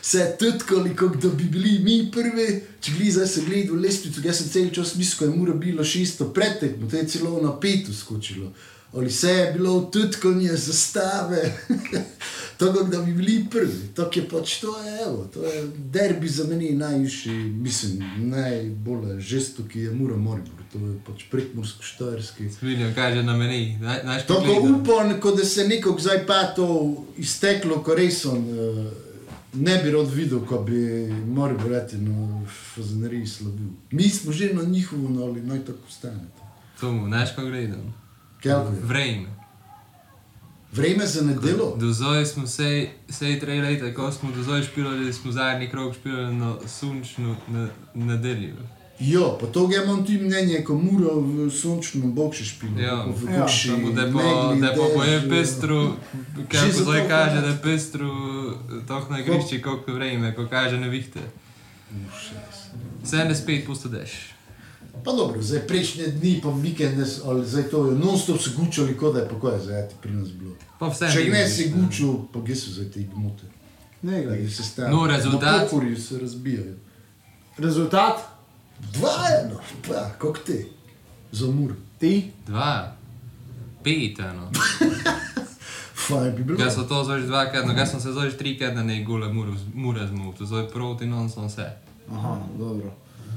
[0.05, 2.61] se tutkali, kot da bi bili mi prvi.
[2.79, 5.83] Če gli zdaj se gledal lestvico, jaz sem cel čas mislil, ko je mora bilo
[5.83, 8.51] šesto pretekmo, to je celo na petu skočilo.
[8.93, 11.39] Ali vse je bilo tutkanje zastave,
[12.59, 13.79] tako da bi bili prvi.
[13.95, 19.79] Tako je pač to, je, evo, to je derbi za meni najvišji, mislim, najbolj žestoki
[19.87, 22.51] je mora Moribor, to je pač prekmorsko-štajerski.
[22.61, 23.79] Vidijo, kaže na meni.
[23.81, 26.69] Naj, naj Tako upam, kot da se nekog zdaj pa to
[27.17, 29.04] izteklo, ko res on uh,
[29.55, 30.77] ne bi rad videl, ko bi
[31.27, 32.41] moral biti na
[32.75, 33.67] fazaneriji slabil.
[33.91, 36.25] Mi smo že na njihovo, no, ali naj tako stane.
[36.79, 37.93] To mu, znaš, ko gledam.
[38.81, 39.35] Vreme.
[40.71, 41.75] Vreme za nedelo?
[41.77, 45.95] Do zdaj smo se, se tri leta, ko smo do zdaj špilali, smo zadnji krok
[45.95, 48.55] špilali na sončno ne- nedeljo.
[48.99, 52.79] Jo, pa to ga imam tudi mnenje, ko mora v sončnem bokšu špilo.
[52.79, 53.03] Ja.
[53.03, 55.29] v Ja, kakšni Samo da megli, da po je dežju.
[55.29, 55.79] pestru,
[56.47, 58.09] kako zdaj kaže, da je pestru,
[58.87, 61.19] tako na igrišču, koliko vreme, ko kaže nevihte.
[63.03, 64.11] 75 pusto deš.
[65.03, 69.13] Pa dobro, zdaj prejšnje dni, pa vikende, ali zdaj to je non-stop se gučali, kot
[69.13, 70.55] da je pa kaj zdaj ti pri nas bilo.
[70.79, 73.43] Pa vse Če ne si gučil, pa gdje so zdaj te gmote.
[74.01, 74.49] Ne, Da glej.
[74.49, 74.89] se stane.
[74.89, 75.51] No, rezultat?
[75.53, 76.73] Na pokorju se razbijajo.
[77.57, 78.34] Rezultat?
[78.93, 80.65] Dva eno, pa, kako te,
[81.31, 81.73] za mur.
[81.99, 82.31] Ti?
[82.47, 82.95] Dva,
[83.83, 84.51] pet, eno.
[86.07, 86.59] Fajn bi bilo.
[86.63, 89.33] Jaz sem to zdaj dvakrat, no jaz sem se zdaj trikrat na nej gole
[89.73, 91.69] mure zmotil, zdaj proti non sem vse.
[92.11, 92.93] Aha, dobro.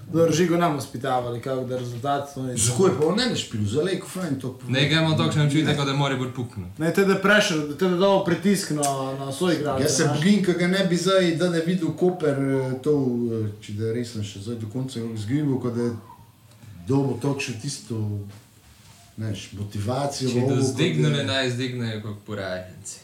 [0.09, 2.57] Dobro, žigo nam uspitavali, kako da rezultat to ni.
[2.59, 4.71] Zakaj pa on ne bi špil, za lejko fajn to povedal.
[4.73, 6.67] Nekaj imamo takšne občutek, kot da mora biti puknil.
[6.79, 8.89] Ne, te da prešer, da te da dal pritisk na,
[9.19, 9.83] na svoj igralec.
[9.83, 12.95] Jaz se bojim, ker ga ne bi zdaj, da ne videl Koper, eh, to,
[13.35, 15.93] eh, če da resno še zdaj do konca zgibil, kot da je
[16.89, 18.01] dobo to še tisto,
[19.19, 20.31] neš, motivacijo.
[20.31, 22.99] Če to zdignili, da- naj zdignejo kot poraženci.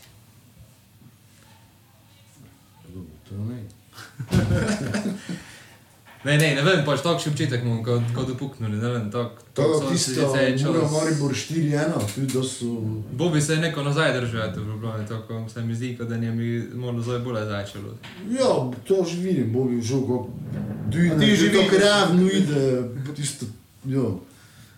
[2.86, 3.61] Dobro, To ne.
[6.25, 9.62] Ne, ne, ne vem, pač takšen občutek imam, kot, kot dopuknili, ne vem, tak, To
[9.62, 12.64] je tisto, si zdaj čas- mora Maribor 4-1, tudi da so...
[13.12, 17.03] Bobi se neko nazaj držati v Ljubljani, tako se mi zdi, da njem bi moralo
[17.03, 17.93] zdaj bolje začelo.
[18.31, 18.49] Ja,
[18.81, 21.72] to že vidim, bo bi žal, kako A dujne, ti že že to vidiš?
[21.72, 22.64] kravno ide,
[23.14, 23.47] tisto,
[23.85, 24.09] ja,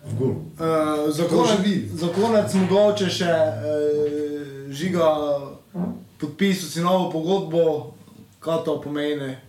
[0.03, 0.29] v gol.
[0.29, 0.67] Uh,
[1.07, 1.89] za, To že konec, vidim.
[1.93, 3.63] za konec mogoče še uh,
[4.69, 5.07] žiga
[6.17, 7.93] podpisal si novo pogodbo,
[8.39, 9.46] kaj to pomeni.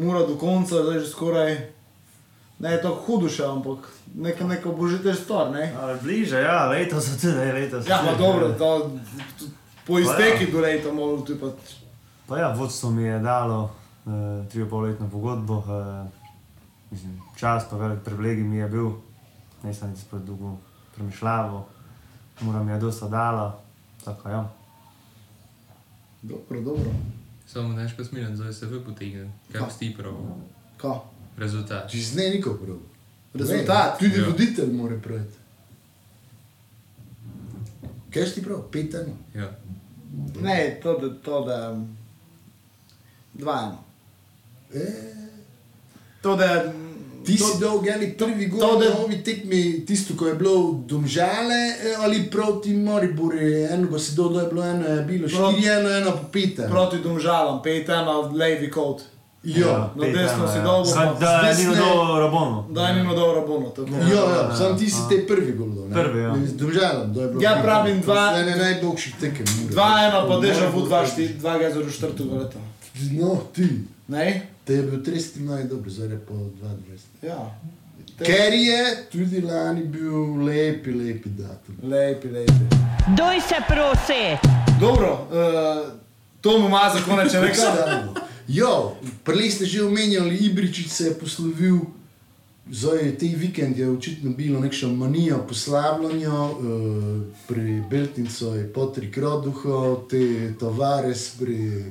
[0.00, 1.56] Mora do konca, zdaj že skoraj,
[2.58, 3.84] ne je tako hudo še, ampak
[4.14, 5.68] neka, neka božitev stvar, ne?
[5.76, 7.88] Ale bliže, ja, letos so tudi, letos.
[7.88, 8.96] Ja, pa dobro, to,
[9.84, 10.52] po Pa izteki ja.
[10.52, 11.52] do leta moral ti pa...
[12.28, 13.70] Pa ja, vodstvo mi je dalo
[14.06, 16.08] uh, tri in pol letno pogodbo, uh,
[16.90, 18.90] mislim, čas pa velik privilegij mi je bil,
[19.62, 20.56] nisem niti spet dolgo
[20.96, 21.64] premišljal,
[22.40, 23.58] mora mi je dosta dala,
[24.04, 24.44] tako ja.
[26.22, 27.19] Dobro, dobro.
[27.50, 30.14] Samo znaš, ko smilen, zdaj se v potegne, kako si ti prav,
[30.76, 30.98] Kaj?
[31.36, 31.90] rezultat.
[31.90, 32.76] Če z ne niko prav.
[33.34, 33.96] Rezultat?
[33.96, 34.26] Ne, tudi Ja.
[34.26, 35.36] voditelj mora praviti.
[38.10, 38.62] Kaj si ti prav?
[38.70, 39.16] Pet eno.
[39.34, 39.50] Ja.
[40.40, 41.58] Ne, to da, to da,
[43.34, 43.84] dva eno.
[44.74, 44.86] E,
[46.22, 46.72] To da,
[47.22, 50.34] ti to, si dal geli prvi to, gol da- na ovi tekmi, tisto, ko je
[50.34, 55.02] bilo v Domžale eh, ali proti Mariboru, enega si dal, da je bilo eno, je
[55.02, 56.68] bilo Proti- štiri eno, eno pa pet eno.
[56.68, 59.02] proti domžalam, pet eno, levi kot.
[59.42, 62.66] Ja, na desno si dolgo, Zdaj, pa da je Nino desne- dal Rabono.
[62.70, 63.68] Da je nimo dobro bono.
[63.68, 63.88] tako.
[64.06, 65.88] ja, ja, sam ti si te prvi gol dal.
[65.94, 66.34] Prvi, ja.
[66.46, 67.40] Z Domžalem, da je bilo.
[67.40, 68.02] Ja, pravim, eno.
[68.02, 69.46] dva- To je ene najboljših tekem.
[69.54, 70.04] mora Dva biti.
[70.06, 71.12] eno, pa deža Maribor vu dva, kaže.
[71.12, 72.58] šti, dva ga za četrtega leta.
[73.12, 73.66] No, ti.
[74.08, 74.46] Ne?
[74.70, 77.26] Te je bil 30 najdobre, zdaj je pa 22.
[77.26, 77.58] Ja.
[78.18, 81.74] Te- Ker je tudi lani bil lepi, lepi datum.
[81.82, 82.52] Lepi, lepi.
[83.16, 84.38] Doj se prosi.
[84.80, 85.92] Dobro, uh,
[86.40, 87.32] to mu ima za konec.
[87.54, 88.14] Stavimo.
[88.48, 88.94] Jo,
[89.24, 91.76] prej ste že omenjali, Ibričič se je poslovil,
[92.70, 96.54] zdaj te vikend je očitno bilo nekša manija poslavljanja, uh,
[97.48, 101.84] pri Beltincu je Patrik Roduho, te Tavares pri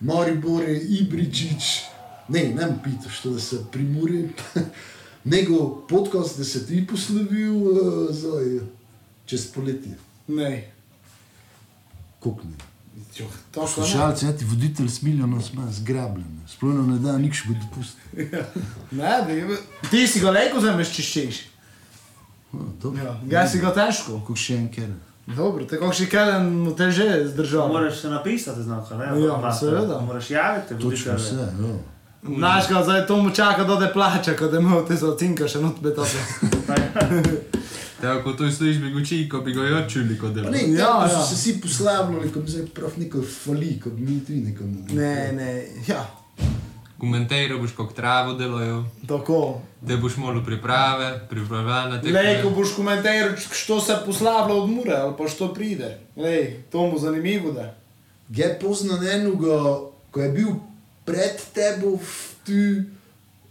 [0.00, 0.64] Mariboru,
[1.00, 1.91] Ibričič,
[2.30, 4.34] не, не ме питаш да се примори.
[5.26, 7.74] Него подкаст да се ти пославил
[8.10, 8.60] за
[9.26, 9.96] чрез полетие.
[10.28, 10.66] Не.
[12.20, 12.50] Кукни.
[13.66, 16.26] Слушалци, ето водител с милиона сме сграблене.
[16.46, 18.00] Сплъно не да, ник ще го допусти.
[18.92, 19.56] Не, бе,
[19.90, 21.50] ти си го леко вземеш, че щеш.
[23.24, 24.24] Га си го тежко.
[24.26, 24.92] Как ще им кера?
[25.36, 27.68] Dobro, tako še kaj na teže zdržal.
[27.70, 29.12] Moraš se napisati, znamka, ne?
[29.22, 30.00] Ja, seveda.
[30.00, 31.04] Moraš javiti, vodiš.
[31.04, 31.76] Točno vse, ja.
[32.22, 35.48] Znaš, ga zdaj to mu čaka, da te plača, ko da imel te za cinka
[35.48, 36.18] še not betope.
[38.00, 40.50] Tako, ko to stojiš, bi goči, ko bi ga jo čuli, kot delo.
[40.50, 41.22] Ne, Ja, ja, ja.
[41.22, 44.76] se vsi poslavljali, kot zdaj prav neko fali, kot mi tu nekom.
[44.90, 46.06] Ne, ne, ja,
[46.98, 49.60] Komentiraj boš, kako travo delajo, tako.
[49.80, 55.14] da boš malo priprave, pripravljena Lej, ko boš komentiral, što se poslavlja od mure ali
[55.18, 55.98] pa što pride.
[56.16, 57.74] Lej, to mu zanimivo da.
[58.28, 59.58] Je pozno enega,
[60.10, 60.48] ko je bil
[61.04, 61.98] pred tebo
[62.46, 62.82] tu,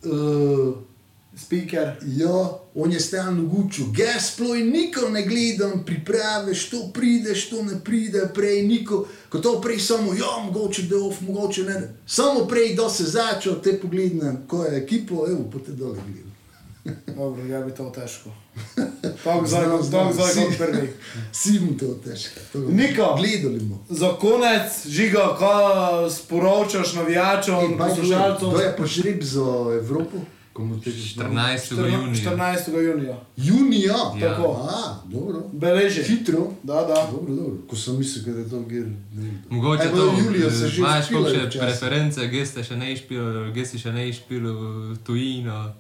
[0.10, 0.76] uh,
[1.38, 1.96] Speaker.
[2.06, 7.80] ja, on je stalno gučil, ga sploh nikoli ne gledam, priprave, što pride, što ne
[7.84, 11.96] pride, prej niko, ko to prej samo, ja, mogoče da off, mogoče ne.
[12.06, 16.31] Samo prej, da se začel, te pogledam, ko je ekipo, evo, pa te dole gledam.
[17.08, 18.30] Dobro, ja bi to težko.
[19.24, 20.94] Tako zdaj, Znam, znam, tako zdaj si- kot prvi.
[21.34, 22.40] Si mu to težko.
[22.56, 23.16] Niko.
[23.18, 23.86] Gledali bomo.
[23.90, 25.52] Za konec, žiga, ko
[26.12, 28.50] sporočaš navijačom, poslušalcem.
[28.50, 29.42] To je pa žreb za
[29.78, 30.18] Evropo,
[30.54, 31.72] komu te že 14.
[31.72, 32.16] junija.
[32.16, 32.82] 14.
[32.84, 33.18] junija.
[33.38, 34.30] Junija, Ja.
[34.30, 34.68] tako.
[34.70, 35.40] A, dobro.
[35.54, 36.04] Beleži.
[36.04, 36.48] Hitro.
[36.64, 37.08] Da, da.
[37.12, 37.58] Dobro, dobro.
[37.68, 38.98] Ko sem mislil, da je to vem.
[39.50, 43.24] Mogoče Aj, to, Julija se že imaš kakšne preference, geste še ne išpil,
[43.54, 44.44] gesti še ne išpil
[44.92, 45.74] v tujino.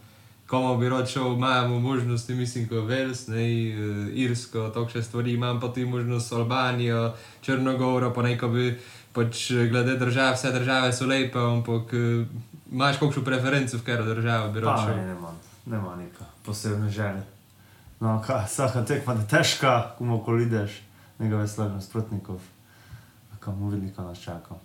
[0.51, 3.75] Komu bi rad šel, imamo možnosti, mislim, kot Vels, ne, eh,
[4.13, 8.65] Irsko, takšne stvari, imam pa tudi možnost Albanijo, Črnogoro, pa neko bi,
[9.13, 12.25] pač eh, glede držav, vse države so lepe, ampak eh,
[12.71, 14.95] imaš kakšno preferenco, v katero državo bi rad šel.
[14.97, 15.31] ne, nema,
[15.65, 17.23] nema neka posebne želje.
[17.99, 20.81] No, kaj, vsaka tekma je težka, komu koli ideš,
[21.19, 22.39] nekaj veselih nasprotnikov.
[23.39, 23.55] Kam
[23.95, 24.55] kaj nas čaka.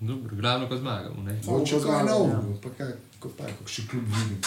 [0.00, 1.40] Dobro, glavno, ko zmagamo, ne.
[1.46, 2.40] Mogoče kaj Ja.
[2.62, 4.40] pa kaj, ko pa, kako še klub vidim.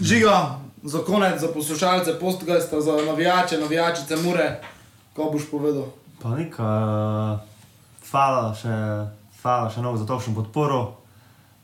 [0.00, 4.60] Žiga, za konec, za poslušalce, postgasta, za navijače, navijačice mure,
[5.16, 5.84] ko boš povedal.
[6.22, 6.64] Pa neka,
[8.10, 8.76] hvala še,
[9.42, 10.96] hvala še novo za točno podporo,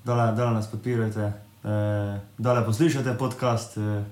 [0.04, 1.32] dole, dole nas podpirajte,
[1.64, 4.04] eh, dole poslušajte podcast, eh,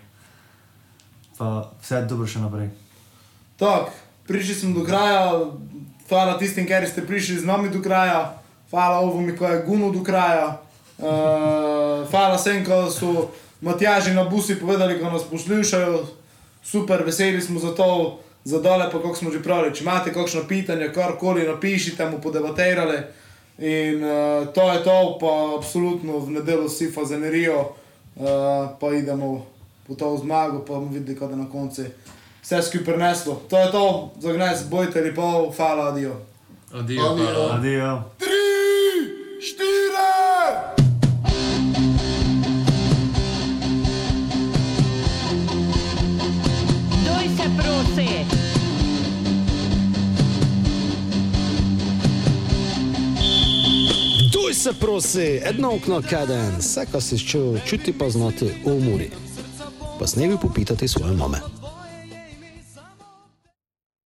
[1.38, 2.70] pa vse dobro še naprej.
[3.60, 3.92] Tako,
[4.26, 5.44] prišli smo do kraja,
[6.08, 8.32] hvala tistim, ki ste prišli z nami do kraja,
[8.70, 10.58] hvala ovom, ki je guno do kraja,
[10.98, 13.30] uh, hvala vsem, ki so
[13.60, 16.06] Matjaži na busi povedali, ko nas poslušajo,
[16.64, 19.74] super, veseli smo za to, za dole pa kako smo že pravili.
[19.74, 22.98] Če imate kakšno pitanje, karkoli napišite, mu podebatirali.
[23.58, 29.46] In uh, to je to, pa absolutno v nedeljo vsi fazenerijo, uh, pa idemo
[29.86, 31.88] po to zmago, pa bomo videli, kaj je na koncu
[32.46, 33.42] vse skupaj preneslo.
[33.50, 36.16] To je to, za gnes, bojte lepo, hvala, adijo.
[36.72, 37.26] Adijo, Adijo.
[37.26, 37.54] hvala.
[37.54, 38.02] Adijo.
[39.40, 40.85] Štiri!
[47.56, 48.08] Prosi!
[54.32, 59.10] Duj se prosi, edno okno kaden, vse, kar si čutil, čuti pa znati v umori.
[59.98, 61.38] Pa s nebi popitati svoje mame.